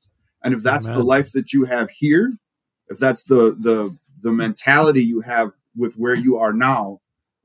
And 0.44 0.54
if 0.54 0.62
that's 0.62 0.86
Amen. 0.86 0.98
the 0.98 1.04
life 1.04 1.32
that 1.32 1.52
you 1.52 1.64
have 1.64 1.90
here, 1.90 2.38
if 2.86 2.98
that's 2.98 3.24
the 3.24 3.56
the 3.58 3.98
the 4.20 4.32
mentality 4.32 5.02
you 5.02 5.22
have 5.22 5.50
with 5.76 5.94
where 5.96 6.14
you 6.14 6.38
are 6.38 6.52
now, 6.52 7.00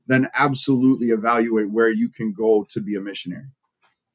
then 0.06 0.28
absolutely 0.34 1.08
evaluate 1.08 1.70
where 1.70 1.90
you 1.90 2.08
can 2.08 2.32
go 2.32 2.64
to 2.70 2.80
be 2.80 2.94
a 2.94 3.00
missionary. 3.00 3.50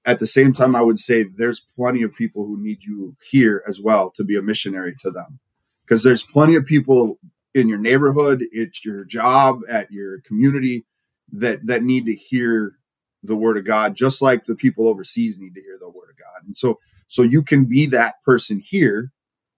At 0.05 0.19
the 0.19 0.27
same 0.27 0.53
time, 0.53 0.75
I 0.75 0.81
would 0.81 0.99
say 0.99 1.23
there's 1.23 1.59
plenty 1.77 2.03
of 2.03 2.15
people 2.15 2.45
who 2.45 2.61
need 2.61 2.83
you 2.83 3.15
here 3.31 3.63
as 3.67 3.81
well 3.83 4.11
to 4.15 4.23
be 4.23 4.37
a 4.37 4.41
missionary 4.43 4.95
to 5.01 5.11
them. 5.11 5.39
Because 5.85 6.03
there's 6.03 6.23
plenty 6.23 6.55
of 6.55 6.65
people 6.65 7.19
in 7.53 7.69
your 7.69 7.79
neighborhood, 7.79 8.43
it's 8.51 8.85
your 8.85 9.05
job, 9.05 9.59
at 9.69 9.91
your 9.91 10.21
community 10.21 10.85
that 11.33 11.67
that 11.67 11.83
need 11.83 12.05
to 12.07 12.15
hear 12.15 12.77
the 13.23 13.35
word 13.35 13.57
of 13.57 13.65
God, 13.65 13.95
just 13.95 14.21
like 14.21 14.45
the 14.45 14.55
people 14.55 14.87
overseas 14.87 15.39
need 15.41 15.55
to 15.55 15.61
hear 15.61 15.77
the 15.79 15.89
word 15.89 16.09
of 16.11 16.17
God. 16.17 16.45
And 16.45 16.55
so, 16.57 16.79
so 17.07 17.23
you 17.23 17.43
can 17.43 17.65
be 17.65 17.87
that 17.87 18.15
person 18.25 18.61
here 18.63 19.03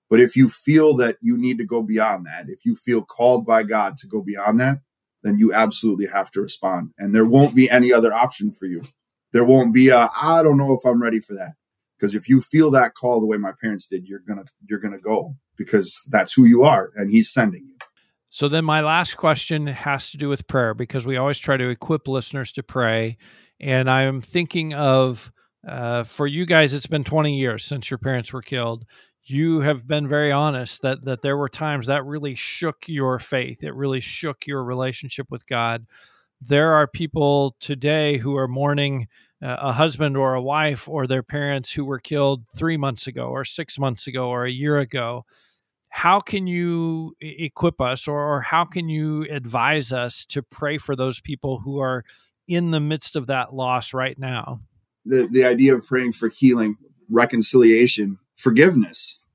But 0.09 0.19
if 0.19 0.35
you 0.35 0.49
feel 0.49 0.95
that 0.97 1.17
you 1.21 1.37
need 1.37 1.57
to 1.57 1.65
go 1.65 1.81
beyond 1.81 2.25
that, 2.27 2.49
if 2.49 2.65
you 2.65 2.75
feel 2.75 3.03
called 3.03 3.45
by 3.45 3.63
God 3.63 3.97
to 3.97 4.07
go 4.07 4.21
beyond 4.21 4.59
that, 4.61 4.79
then 5.23 5.39
you 5.39 5.51
absolutely 5.53 6.07
have 6.07 6.29
to 6.31 6.41
respond. 6.41 6.91
And 6.97 7.13
there 7.15 7.25
won't 7.25 7.55
be 7.55 7.69
any 7.69 7.91
other 7.91 8.13
option 8.13 8.51
for 8.51 8.65
you. 8.67 8.83
There 9.33 9.43
won't 9.45 9.73
be 9.73 9.89
a, 9.89 10.09
I 10.21 10.41
don't 10.43 10.57
know 10.57 10.73
if 10.73 10.85
I'm 10.85 11.01
ready 11.01 11.19
for 11.19 11.33
that. 11.33 11.53
Because 11.97 12.13
if 12.13 12.29
you 12.29 12.41
feel 12.41 12.69
that 12.71 12.93
call 12.93 13.19
the 13.19 13.25
way 13.25 13.37
my 13.37 13.53
parents 13.59 13.87
did, 13.87 14.07
you're 14.07 14.21
gonna 14.27 14.45
you're 14.69 14.79
gonna 14.79 14.99
go 14.99 15.35
because 15.57 16.07
that's 16.11 16.31
who 16.31 16.45
you 16.45 16.63
are 16.63 16.91
and 16.95 17.09
he's 17.09 17.31
sending 17.31 17.65
you. 17.65 17.75
So 18.29 18.47
then 18.47 18.65
my 18.65 18.81
last 18.81 19.15
question 19.17 19.65
has 19.65 20.11
to 20.11 20.17
do 20.17 20.29
with 20.29 20.47
prayer 20.47 20.75
because 20.75 21.07
we 21.07 21.17
always 21.17 21.39
try 21.39 21.57
to 21.57 21.69
equip 21.69 22.07
listeners 22.07 22.51
to 22.51 22.61
pray. 22.61 23.17
And 23.59 23.89
I'm 23.89 24.21
thinking 24.21 24.75
of 24.75 25.31
uh, 25.67 26.03
for 26.03 26.27
you 26.27 26.45
guys, 26.45 26.75
it's 26.75 26.85
been 26.85 27.03
20 27.03 27.35
years 27.35 27.65
since 27.65 27.89
your 27.89 27.97
parents 27.97 28.31
were 28.31 28.43
killed 28.43 28.85
you 29.29 29.59
have 29.59 29.85
been 29.85 30.07
very 30.07 30.31
honest 30.31 30.81
that 30.81 31.03
that 31.03 31.21
there 31.21 31.37
were 31.37 31.49
times 31.49 31.87
that 31.87 32.05
really 32.05 32.33
shook 32.33 32.85
your 32.87 33.19
faith 33.19 33.63
it 33.63 33.75
really 33.75 33.99
shook 33.99 34.47
your 34.47 34.63
relationship 34.63 35.27
with 35.29 35.45
god 35.47 35.85
there 36.41 36.73
are 36.73 36.87
people 36.87 37.55
today 37.59 38.17
who 38.17 38.35
are 38.35 38.47
mourning 38.47 39.07
uh, 39.41 39.57
a 39.59 39.71
husband 39.73 40.17
or 40.17 40.33
a 40.33 40.41
wife 40.41 40.87
or 40.89 41.05
their 41.05 41.23
parents 41.23 41.71
who 41.71 41.85
were 41.85 41.99
killed 41.99 42.43
3 42.55 42.77
months 42.77 43.07
ago 43.07 43.27
or 43.27 43.45
6 43.45 43.79
months 43.79 44.07
ago 44.07 44.29
or 44.29 44.45
a 44.45 44.51
year 44.51 44.77
ago 44.77 45.25
how 45.89 46.19
can 46.19 46.47
you 46.47 47.15
equip 47.21 47.79
us 47.79 48.07
or, 48.07 48.21
or 48.21 48.41
how 48.41 48.65
can 48.65 48.89
you 48.89 49.25
advise 49.31 49.91
us 49.93 50.25
to 50.25 50.43
pray 50.43 50.77
for 50.77 50.95
those 50.95 51.21
people 51.21 51.59
who 51.59 51.79
are 51.79 52.03
in 52.47 52.71
the 52.71 52.79
midst 52.79 53.15
of 53.15 53.27
that 53.27 53.53
loss 53.53 53.93
right 53.93 54.19
now 54.19 54.59
the 55.05 55.27
the 55.31 55.45
idea 55.45 55.75
of 55.75 55.85
praying 55.85 56.11
for 56.11 56.29
healing 56.29 56.75
reconciliation 57.09 58.19
forgiveness, 58.37 59.25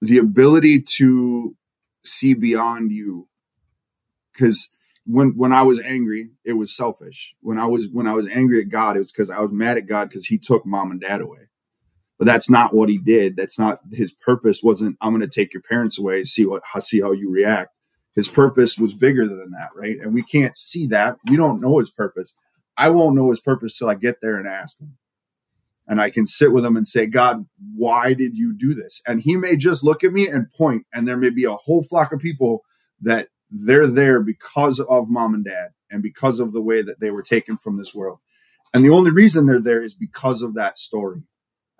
the 0.00 0.18
ability 0.18 0.82
to 0.82 1.56
see 2.04 2.34
beyond 2.34 2.92
you. 2.92 3.28
Because 4.32 4.76
when 5.06 5.36
when 5.36 5.52
I 5.52 5.62
was 5.62 5.80
angry, 5.80 6.30
it 6.44 6.54
was 6.54 6.76
selfish. 6.76 7.34
When 7.40 7.58
I 7.58 7.66
was 7.66 7.88
when 7.92 8.06
I 8.06 8.14
was 8.14 8.28
angry 8.28 8.60
at 8.60 8.68
God, 8.68 8.96
it 8.96 9.00
was 9.00 9.12
because 9.12 9.30
I 9.30 9.40
was 9.40 9.50
mad 9.50 9.76
at 9.76 9.86
God 9.86 10.08
because 10.08 10.26
He 10.26 10.38
took 10.38 10.66
mom 10.66 10.90
and 10.90 11.00
dad 11.00 11.20
away. 11.20 11.48
But 12.18 12.26
that's 12.26 12.50
not 12.50 12.74
what 12.74 12.88
He 12.88 12.98
did. 12.98 13.36
That's 13.36 13.58
not 13.58 13.80
His 13.92 14.12
purpose. 14.12 14.60
Wasn't 14.62 14.96
I'm 15.00 15.10
going 15.10 15.28
to 15.28 15.28
take 15.28 15.54
your 15.54 15.62
parents 15.62 15.98
away, 15.98 16.24
see 16.24 16.46
what 16.46 16.62
see 16.80 17.00
how 17.00 17.12
you 17.12 17.30
react. 17.30 17.70
His 18.14 18.28
purpose 18.28 18.76
was 18.76 18.94
bigger 18.94 19.26
than 19.26 19.52
that, 19.52 19.70
right? 19.74 19.98
And 20.00 20.12
we 20.12 20.22
can't 20.22 20.56
see 20.56 20.86
that. 20.88 21.16
We 21.28 21.36
don't 21.36 21.60
know 21.60 21.78
His 21.78 21.90
purpose. 21.90 22.34
I 22.76 22.90
won't 22.90 23.16
know 23.16 23.30
His 23.30 23.40
purpose 23.40 23.78
till 23.78 23.88
I 23.88 23.94
get 23.94 24.16
there 24.20 24.36
and 24.36 24.48
ask 24.48 24.80
Him 24.80 24.96
and 25.90 26.00
I 26.00 26.08
can 26.08 26.24
sit 26.24 26.52
with 26.52 26.64
him 26.64 26.76
and 26.76 26.86
say, 26.86 27.06
God, 27.06 27.46
why 27.74 28.14
did 28.14 28.38
you 28.38 28.54
do 28.56 28.74
this? 28.74 29.02
And 29.08 29.20
he 29.20 29.36
may 29.36 29.56
just 29.56 29.82
look 29.82 30.04
at 30.04 30.12
me 30.12 30.28
and 30.28 30.50
point, 30.52 30.86
and 30.94 31.06
there 31.06 31.16
may 31.16 31.30
be 31.30 31.44
a 31.44 31.56
whole 31.56 31.82
flock 31.82 32.12
of 32.12 32.20
people 32.20 32.62
that 33.00 33.26
they're 33.50 33.86
there 33.86 34.22
because 34.22 34.80
of 34.80 35.08
mom 35.08 35.34
and 35.34 35.44
dad 35.44 35.70
and 35.90 36.02
because 36.02 36.40
of 36.40 36.52
the 36.52 36.62
way 36.62 36.82
that 36.82 37.00
they 37.00 37.10
were 37.10 37.22
taken 37.22 37.56
from 37.56 37.76
this 37.76 37.94
world. 37.94 38.18
And 38.72 38.84
the 38.84 38.90
only 38.90 39.10
reason 39.10 39.46
they're 39.46 39.60
there 39.60 39.82
is 39.82 39.94
because 39.94 40.42
of 40.42 40.54
that 40.54 40.78
story. 40.78 41.22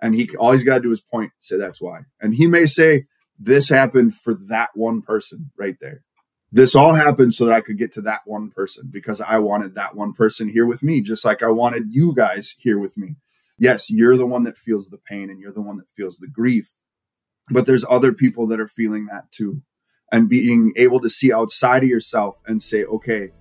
And 0.01 0.15
he 0.15 0.29
all 0.37 0.51
he's 0.51 0.63
got 0.63 0.77
to 0.77 0.83
do 0.83 0.91
is 0.91 1.01
point, 1.01 1.31
say 1.39 1.57
that's 1.57 1.81
why. 1.81 2.01
And 2.19 2.35
he 2.35 2.47
may 2.47 2.65
say, 2.65 3.05
This 3.39 3.69
happened 3.69 4.15
for 4.15 4.33
that 4.49 4.71
one 4.73 5.01
person 5.01 5.51
right 5.57 5.77
there. 5.79 6.03
This 6.51 6.75
all 6.75 6.95
happened 6.95 7.33
so 7.33 7.45
that 7.45 7.53
I 7.53 7.61
could 7.61 7.77
get 7.77 7.93
to 7.93 8.01
that 8.01 8.21
one 8.25 8.49
person 8.49 8.89
because 8.91 9.21
I 9.21 9.37
wanted 9.37 9.75
that 9.75 9.95
one 9.95 10.13
person 10.13 10.49
here 10.49 10.65
with 10.65 10.83
me, 10.83 11.01
just 11.01 11.23
like 11.23 11.41
I 11.41 11.49
wanted 11.49 11.93
you 11.93 12.13
guys 12.13 12.55
here 12.61 12.77
with 12.77 12.97
me 12.97 13.15
yes, 13.61 13.91
you're 13.91 14.17
the 14.17 14.25
one 14.25 14.43
that 14.43 14.57
feels 14.57 14.89
the 14.89 14.97
pain 14.97 15.29
and 15.29 15.39
you're 15.39 15.53
the 15.53 15.61
one 15.61 15.77
that 15.77 15.87
feels 15.87 16.17
the 16.17 16.27
grief, 16.27 16.75
but 17.51 17.67
there's 17.67 17.85
other 17.87 18.11
people 18.11 18.47
that 18.47 18.59
are 18.59 18.67
feeling 18.67 19.05
that 19.05 19.31
too. 19.31 19.61
And 20.11 20.27
being 20.27 20.73
able 20.75 20.99
to 20.99 21.09
see 21.09 21.31
outside 21.31 21.83
of 21.83 21.89
yourself 21.89 22.37
and 22.45 22.61
say, 22.61 22.83
okay, 22.83 23.31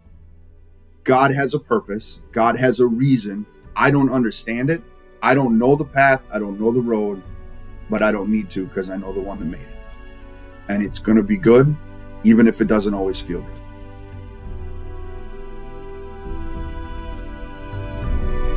God 1.02 1.32
has 1.34 1.54
a 1.54 1.58
purpose, 1.58 2.24
God 2.32 2.56
has 2.58 2.78
a 2.78 2.86
reason. 2.86 3.44
I 3.74 3.90
don't 3.90 4.10
understand 4.10 4.70
it. 4.70 4.82
I 5.22 5.34
don't 5.34 5.58
know 5.58 5.74
the 5.74 5.84
path, 5.84 6.26
I 6.32 6.38
don't 6.38 6.60
know 6.60 6.70
the 6.70 6.80
road, 6.80 7.22
but 7.90 8.02
I 8.02 8.12
don't 8.12 8.30
need 8.30 8.48
to 8.50 8.66
because 8.66 8.88
I 8.88 8.96
know 8.96 9.12
the 9.12 9.20
one 9.20 9.38
that 9.38 9.46
made 9.46 9.60
it. 9.60 9.80
And 10.68 10.82
it's 10.82 10.98
going 10.98 11.16
to 11.16 11.22
be 11.22 11.36
good, 11.36 11.74
even 12.24 12.46
if 12.46 12.60
it 12.60 12.68
doesn't 12.68 12.94
always 12.94 13.20
feel 13.20 13.40
good. 13.40 13.56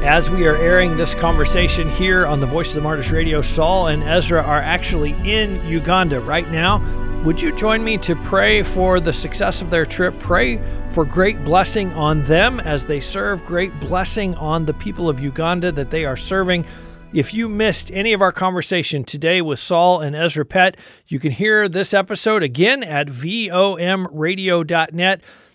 As 0.04 0.30
we 0.30 0.46
are 0.48 0.58
airing 0.58 0.98
this 0.98 1.16
conversation 1.16 1.90
here 1.90 2.28
on 2.28 2.42
the 2.42 2.46
Voice 2.46 2.70
of 2.70 2.76
the 2.76 2.82
Martyrs 2.82 3.12
Radio, 3.12 3.42
Saul 3.42 3.88
and 3.88 4.04
Ezra 4.04 4.44
are 4.44 4.60
actually 4.60 5.14
in 5.24 5.66
Uganda 5.66 6.20
right 6.20 6.50
now. 6.52 6.80
Would 7.24 7.42
you 7.42 7.56
join 7.56 7.82
me 7.86 7.98
to 8.00 8.18
pray 8.18 8.64
for 8.64 9.00
the 9.00 9.14
success 9.14 9.62
of 9.62 9.70
their 9.70 9.86
trip? 9.86 10.20
Pray 10.20 10.62
for 10.90 11.06
great 11.06 11.42
blessing 11.46 11.94
on 11.94 12.22
them 12.24 12.60
as 12.60 12.86
they 12.86 13.00
serve, 13.00 13.46
great 13.46 13.72
blessing 13.80 14.36
on 14.36 14.66
the 14.66 14.74
people 14.74 15.08
of 15.08 15.22
Uganda 15.22 15.72
that 15.72 15.90
they 15.90 16.04
are 16.04 16.18
serving. 16.18 16.66
If 17.14 17.34
you 17.34 17.48
missed 17.48 17.92
any 17.94 18.12
of 18.12 18.22
our 18.22 18.34
conversation 18.34 19.06
today 19.06 19.42
with 19.42 19.60
Saul 19.60 20.02
and 20.02 20.18
Ezra 20.18 20.44
Pett, 20.44 20.76
you 21.08 21.18
can 21.18 21.32
hear 21.32 21.70
this 21.70 21.94
episode 21.94 22.44
again 22.44 22.84
at 22.84 23.08
vomradio.net. 23.08 23.62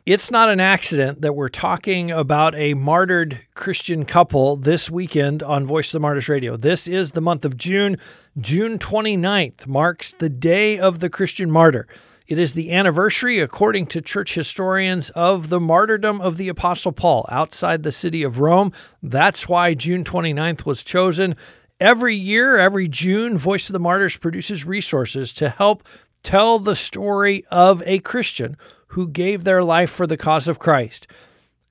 It's 0.08 0.30
not 0.30 0.48
an 0.48 0.58
accident 0.58 1.20
that 1.20 1.34
we're 1.34 1.50
talking 1.50 2.10
about 2.10 2.54
a 2.54 2.72
martyred 2.72 3.42
Christian 3.54 4.06
couple 4.06 4.56
this 4.56 4.90
weekend 4.90 5.42
on 5.42 5.66
Voice 5.66 5.88
of 5.88 5.92
the 5.92 6.00
Martyrs 6.00 6.30
Radio. 6.30 6.56
This 6.56 6.88
is 6.88 7.12
the 7.12 7.20
month 7.20 7.44
of 7.44 7.58
June. 7.58 7.98
June 8.40 8.78
29th 8.78 9.66
marks 9.66 10.14
the 10.14 10.30
day 10.30 10.78
of 10.78 11.00
the 11.00 11.10
Christian 11.10 11.50
martyr. 11.50 11.86
It 12.26 12.38
is 12.38 12.54
the 12.54 12.72
anniversary, 12.72 13.38
according 13.38 13.88
to 13.88 14.00
church 14.00 14.34
historians, 14.34 15.10
of 15.10 15.50
the 15.50 15.60
martyrdom 15.60 16.22
of 16.22 16.38
the 16.38 16.48
Apostle 16.48 16.92
Paul 16.92 17.26
outside 17.28 17.82
the 17.82 17.92
city 17.92 18.22
of 18.22 18.40
Rome. 18.40 18.72
That's 19.02 19.46
why 19.46 19.74
June 19.74 20.04
29th 20.04 20.64
was 20.64 20.82
chosen. 20.82 21.36
Every 21.78 22.14
year, 22.14 22.56
every 22.56 22.88
June, 22.88 23.36
Voice 23.36 23.68
of 23.68 23.74
the 23.74 23.78
Martyrs 23.78 24.16
produces 24.16 24.64
resources 24.64 25.34
to 25.34 25.50
help 25.50 25.82
tell 26.22 26.58
the 26.58 26.76
story 26.76 27.44
of 27.50 27.82
a 27.84 27.98
Christian 27.98 28.56
who 28.88 29.08
gave 29.08 29.44
their 29.44 29.62
life 29.62 29.90
for 29.90 30.06
the 30.06 30.16
cause 30.16 30.48
of 30.48 30.58
Christ. 30.58 31.06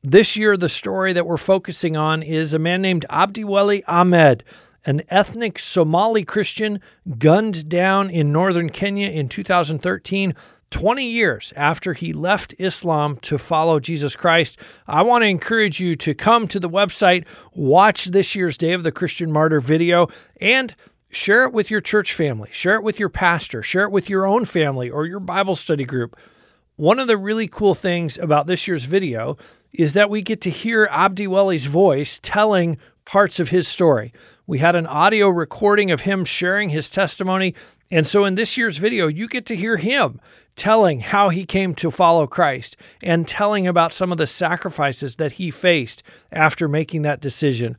This 0.03 0.37
year, 0.37 0.55
the 0.55 0.69
story 0.69 1.13
that 1.13 1.25
we're 1.25 1.37
focusing 1.37 1.97
on 1.97 2.23
is 2.23 2.53
a 2.53 2.59
man 2.59 2.81
named 2.81 3.05
Abdiweli 3.09 3.83
Ahmed, 3.87 4.43
an 4.85 5.01
ethnic 5.09 5.59
Somali 5.59 6.23
Christian 6.23 6.79
gunned 7.17 7.67
down 7.67 8.09
in 8.09 8.31
northern 8.31 8.69
Kenya 8.69 9.09
in 9.09 9.27
2013. 9.27 10.33
20 10.69 11.05
years 11.05 11.53
after 11.55 11.93
he 11.93 12.11
left 12.11 12.53
Islam 12.59 13.15
to 13.17 13.37
follow 13.37 13.79
Jesus 13.79 14.15
Christ. 14.15 14.59
I 14.85 15.01
want 15.01 15.23
to 15.23 15.27
encourage 15.29 15.79
you 15.79 15.95
to 15.95 16.13
come 16.13 16.47
to 16.49 16.59
the 16.59 16.69
website, 16.69 17.25
watch 17.53 18.05
this 18.05 18.35
year's 18.35 18.57
Day 18.57 18.73
of 18.73 18.83
the 18.83 18.91
Christian 18.91 19.31
Martyr 19.31 19.61
video, 19.61 20.09
and 20.41 20.75
share 21.09 21.45
it 21.45 21.53
with 21.53 21.71
your 21.71 21.81
church 21.81 22.13
family, 22.13 22.49
share 22.51 22.75
it 22.75 22.83
with 22.83 22.99
your 22.99 23.09
pastor, 23.09 23.63
share 23.63 23.83
it 23.83 23.91
with 23.91 24.09
your 24.09 24.25
own 24.25 24.45
family 24.45 24.89
or 24.89 25.05
your 25.05 25.21
Bible 25.21 25.55
study 25.55 25.85
group. 25.85 26.17
One 26.77 26.99
of 26.99 27.07
the 27.07 27.17
really 27.17 27.47
cool 27.47 27.73
things 27.73 28.19
about 28.19 28.45
this 28.45 28.67
year's 28.67 28.85
video 28.85 29.35
is 29.73 29.93
that 29.93 30.11
we 30.11 30.21
get 30.21 30.41
to 30.41 30.51
hear 30.51 30.87
Abdiweli's 30.91 31.65
voice 31.65 32.19
telling 32.21 32.77
parts 33.03 33.39
of 33.39 33.49
his 33.49 33.67
story. 33.67 34.13
We 34.45 34.59
had 34.59 34.75
an 34.75 34.85
audio 34.85 35.27
recording 35.27 35.89
of 35.89 36.01
him 36.01 36.23
sharing 36.23 36.69
his 36.69 36.91
testimony. 36.91 37.55
And 37.89 38.05
so 38.05 38.25
in 38.25 38.35
this 38.35 38.57
year's 38.57 38.77
video, 38.77 39.07
you 39.07 39.27
get 39.27 39.47
to 39.47 39.55
hear 39.55 39.77
him 39.77 40.21
telling 40.55 40.99
how 40.99 41.29
he 41.29 41.47
came 41.47 41.73
to 41.73 41.89
follow 41.89 42.27
Christ 42.27 42.77
and 43.01 43.27
telling 43.27 43.65
about 43.65 43.91
some 43.91 44.11
of 44.11 44.19
the 44.19 44.27
sacrifices 44.27 45.15
that 45.15 45.31
he 45.33 45.49
faced 45.49 46.03
after 46.31 46.67
making 46.67 47.01
that 47.01 47.21
decision. 47.21 47.75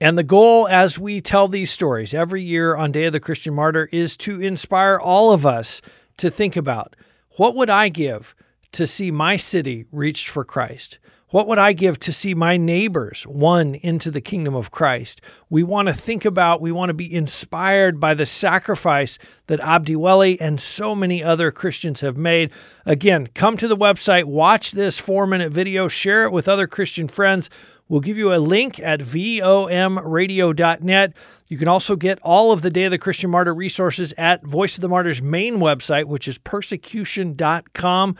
And 0.00 0.16
the 0.16 0.22
goal 0.22 0.66
as 0.68 0.98
we 0.98 1.20
tell 1.20 1.48
these 1.48 1.70
stories 1.70 2.14
every 2.14 2.40
year 2.40 2.74
on 2.76 2.92
Day 2.92 3.04
of 3.04 3.12
the 3.12 3.20
Christian 3.20 3.52
Martyr 3.52 3.90
is 3.92 4.16
to 4.18 4.40
inspire 4.40 4.98
all 4.98 5.34
of 5.34 5.44
us 5.44 5.82
to 6.16 6.30
think 6.30 6.56
about 6.56 6.96
what 7.38 7.54
would 7.54 7.70
I 7.70 7.88
give 7.88 8.34
to 8.72 8.86
see 8.86 9.10
my 9.12 9.36
city 9.36 9.86
reached 9.92 10.28
for 10.28 10.44
Christ? 10.44 10.98
What 11.30 11.46
would 11.46 11.58
I 11.58 11.72
give 11.72 12.00
to 12.00 12.12
see 12.12 12.34
my 12.34 12.56
neighbors 12.56 13.26
won 13.28 13.74
into 13.76 14.10
the 14.10 14.20
kingdom 14.20 14.54
of 14.54 14.70
Christ? 14.70 15.20
We 15.48 15.62
want 15.62 15.86
to 15.86 15.94
think 15.94 16.24
about, 16.24 16.60
we 16.60 16.72
want 16.72 16.88
to 16.88 16.94
be 16.94 17.14
inspired 17.14 18.00
by 18.00 18.14
the 18.14 18.26
sacrifice 18.26 19.18
that 19.46 19.60
Abdiweli 19.60 20.38
and 20.40 20.58
so 20.58 20.96
many 20.96 21.22
other 21.22 21.52
Christians 21.52 22.00
have 22.00 22.16
made. 22.16 22.50
Again, 22.84 23.28
come 23.34 23.56
to 23.58 23.68
the 23.68 23.76
website, 23.76 24.24
watch 24.24 24.72
this 24.72 24.98
four 24.98 25.26
minute 25.26 25.52
video, 25.52 25.86
share 25.86 26.24
it 26.24 26.32
with 26.32 26.48
other 26.48 26.66
Christian 26.66 27.06
friends. 27.06 27.50
We'll 27.88 28.00
give 28.00 28.18
you 28.18 28.34
a 28.34 28.36
link 28.36 28.80
at 28.80 29.00
vomradio.net. 29.00 31.12
You 31.48 31.56
can 31.56 31.68
also 31.68 31.96
get 31.96 32.18
all 32.22 32.52
of 32.52 32.62
the 32.62 32.70
Day 32.70 32.84
of 32.84 32.90
the 32.90 32.98
Christian 32.98 33.30
Martyr 33.30 33.54
resources 33.54 34.12
at 34.18 34.44
Voice 34.44 34.76
of 34.76 34.82
the 34.82 34.88
Martyr's 34.88 35.22
main 35.22 35.56
website, 35.56 36.04
which 36.04 36.28
is 36.28 36.38
persecution.com. 36.38 38.16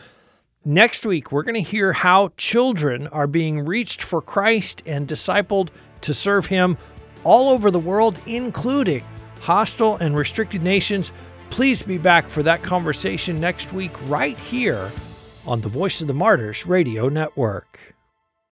Next 0.64 1.06
week, 1.06 1.30
we're 1.30 1.42
going 1.42 1.54
to 1.54 1.60
hear 1.60 1.92
how 1.92 2.32
children 2.36 3.06
are 3.08 3.26
being 3.26 3.64
reached 3.64 4.02
for 4.02 4.22
Christ 4.22 4.82
and 4.86 5.06
discipled 5.06 5.68
to 6.00 6.14
serve 6.14 6.46
Him 6.46 6.78
all 7.24 7.50
over 7.50 7.70
the 7.70 7.78
world, 7.78 8.18
including 8.26 9.04
hostile 9.40 9.96
and 9.96 10.16
restricted 10.16 10.62
nations 10.62 11.12
Please 11.50 11.82
be 11.82 11.98
back 11.98 12.28
for 12.28 12.42
that 12.42 12.62
conversation 12.62 13.40
next 13.40 13.72
week, 13.72 13.92
right 14.08 14.38
here 14.38 14.90
on 15.46 15.60
the 15.60 15.68
Voice 15.68 16.00
of 16.00 16.06
the 16.06 16.14
Martyrs 16.14 16.66
Radio 16.66 17.08
Network. 17.08 17.97